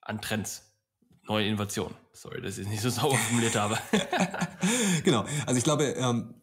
An 0.02 0.22
Trends? 0.22 0.64
Neue 1.24 1.48
Innovationen. 1.48 1.96
Sorry, 2.14 2.42
dass 2.42 2.58
ich 2.58 2.66
es 2.66 2.72
nicht 2.72 2.82
so 2.82 2.90
sauber 2.92 3.18
formuliert 3.18 3.56
habe. 3.56 3.78
genau. 5.04 5.26
Also 5.46 5.58
ich 5.58 5.64
glaube, 5.64 5.86
ähm, 5.86 6.36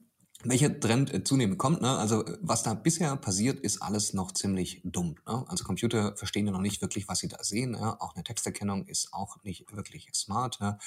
welcher 0.45 0.79
Trend 0.79 1.13
äh, 1.13 1.25
zunehmend 1.25 1.59
kommt. 1.59 1.83
Ne? 1.83 1.91
Also 1.91 2.25
was 2.41 2.63
da 2.63 2.75
bisher 2.75 3.17
passiert, 3.17 3.61
ist 3.61 3.83
alles 3.83 4.13
noch 4.13 4.33
ziemlich 4.33 4.81
dumm. 4.85 5.17
Ne? 5.27 5.45
Also 5.49 5.65
Computer 5.65 6.17
verstehen 6.17 6.47
ja 6.47 6.53
noch 6.53 6.61
nicht 6.61 6.81
wirklich, 6.81 7.09
was 7.09 7.21
sie 7.21 7.29
da 7.29 7.43
sehen. 7.43 7.75
Ja? 7.75 7.97
Auch 8.01 8.15
eine 8.15 8.25
Texterkennung 8.25 8.87
ist 8.87 9.13
auch 9.13 9.43
nicht 9.45 9.75
wirklich 9.75 10.09
smart. 10.15 10.59
Ja? 10.61 10.79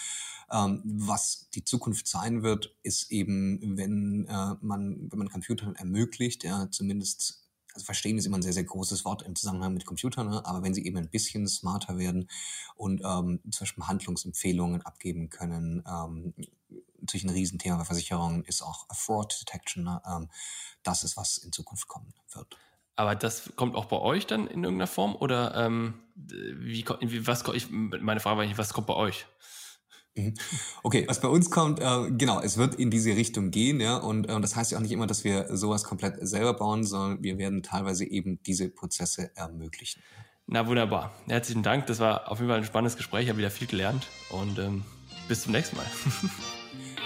Ähm, 0.51 0.81
was 0.83 1.49
die 1.53 1.63
Zukunft 1.63 2.07
sein 2.07 2.43
wird, 2.43 2.75
ist 2.83 3.11
eben, 3.11 3.77
wenn 3.77 4.25
äh, 4.27 4.55
man, 4.61 5.07
wenn 5.11 5.19
man 5.19 5.29
Computern 5.29 5.75
ermöglicht, 5.75 6.43
ja, 6.43 6.69
zumindest 6.71 7.45
also 7.75 7.85
verstehen 7.85 8.17
ist 8.17 8.25
immer 8.25 8.37
ein 8.37 8.41
sehr, 8.41 8.53
sehr 8.53 8.63
großes 8.63 9.03
Wort 9.03 9.21
im 9.23 9.35
Zusammenhang 9.35 9.73
mit 9.73 9.85
Computern, 9.85 10.29
ne? 10.29 10.45
aber 10.45 10.63
wenn 10.63 10.73
sie 10.73 10.85
eben 10.85 10.97
ein 10.97 11.09
bisschen 11.09 11.45
smarter 11.47 11.97
werden 11.97 12.29
und 12.75 13.01
ähm, 13.01 13.41
zum 13.51 13.59
Beispiel 13.59 13.83
Handlungsempfehlungen 13.83 14.81
abgeben 14.83 15.29
können, 15.29 15.83
ähm, 15.85 16.33
natürlich 17.05 17.23
ein 17.23 17.29
Riesenthema 17.29 17.77
bei 17.77 17.85
Versicherungen 17.85 18.43
ist 18.43 18.61
auch 18.61 18.85
Fraud 18.93 19.39
Detection. 19.41 19.83
Ne? 19.83 20.01
Ähm, 20.05 20.29
das 20.83 21.03
ist, 21.03 21.17
was 21.17 21.37
in 21.37 21.51
Zukunft 21.51 21.87
kommen 21.87 22.13
wird. 22.33 22.57
Aber 22.95 23.15
das 23.15 23.51
kommt 23.55 23.75
auch 23.75 23.85
bei 23.85 23.97
euch 23.97 24.25
dann 24.25 24.47
in 24.47 24.63
irgendeiner 24.63 24.87
Form 24.87 25.15
oder 25.15 25.53
ähm, 25.55 25.95
wie, 26.15 26.85
was 27.27 27.43
ich, 27.53 27.69
meine 27.69 28.19
Frage 28.19 28.37
war 28.37 28.43
eigentlich, 28.43 28.57
was 28.57 28.73
kommt 28.73 28.87
bei 28.87 28.95
euch? 28.95 29.25
Mhm. 30.15 30.33
Okay, 30.81 31.03
was 31.07 31.19
bei 31.19 31.27
uns 31.27 31.51
kommt, 31.51 31.81
äh, 31.81 32.11
genau, 32.11 32.39
es 32.39 32.57
wird 32.57 32.75
in 32.75 32.89
diese 32.89 33.09
Richtung 33.17 33.51
gehen, 33.51 33.81
ja, 33.81 33.97
und 33.97 34.29
äh, 34.29 34.39
das 34.39 34.55
heißt 34.55 34.71
ja 34.71 34.77
auch 34.77 34.81
nicht 34.81 34.93
immer, 34.93 35.07
dass 35.07 35.25
wir 35.25 35.55
sowas 35.57 35.83
komplett 35.83 36.25
selber 36.25 36.53
bauen, 36.53 36.85
sondern 36.85 37.21
wir 37.21 37.37
werden 37.37 37.63
teilweise 37.63 38.05
eben 38.05 38.41
diese 38.43 38.69
Prozesse 38.69 39.35
ermöglichen. 39.35 40.01
Na 40.47 40.67
wunderbar, 40.67 41.13
herzlichen 41.27 41.63
Dank, 41.63 41.87
das 41.87 41.99
war 41.99 42.31
auf 42.31 42.37
jeden 42.37 42.49
Fall 42.49 42.59
ein 42.59 42.65
spannendes 42.65 42.95
Gespräch, 42.95 43.23
ich 43.23 43.29
habe 43.29 43.39
wieder 43.39 43.51
viel 43.51 43.67
gelernt 43.67 44.07
und 44.29 44.57
ähm, 44.57 44.85
bis 45.27 45.41
zum 45.41 45.51
nächsten 45.51 45.75
Mal. 45.75 45.85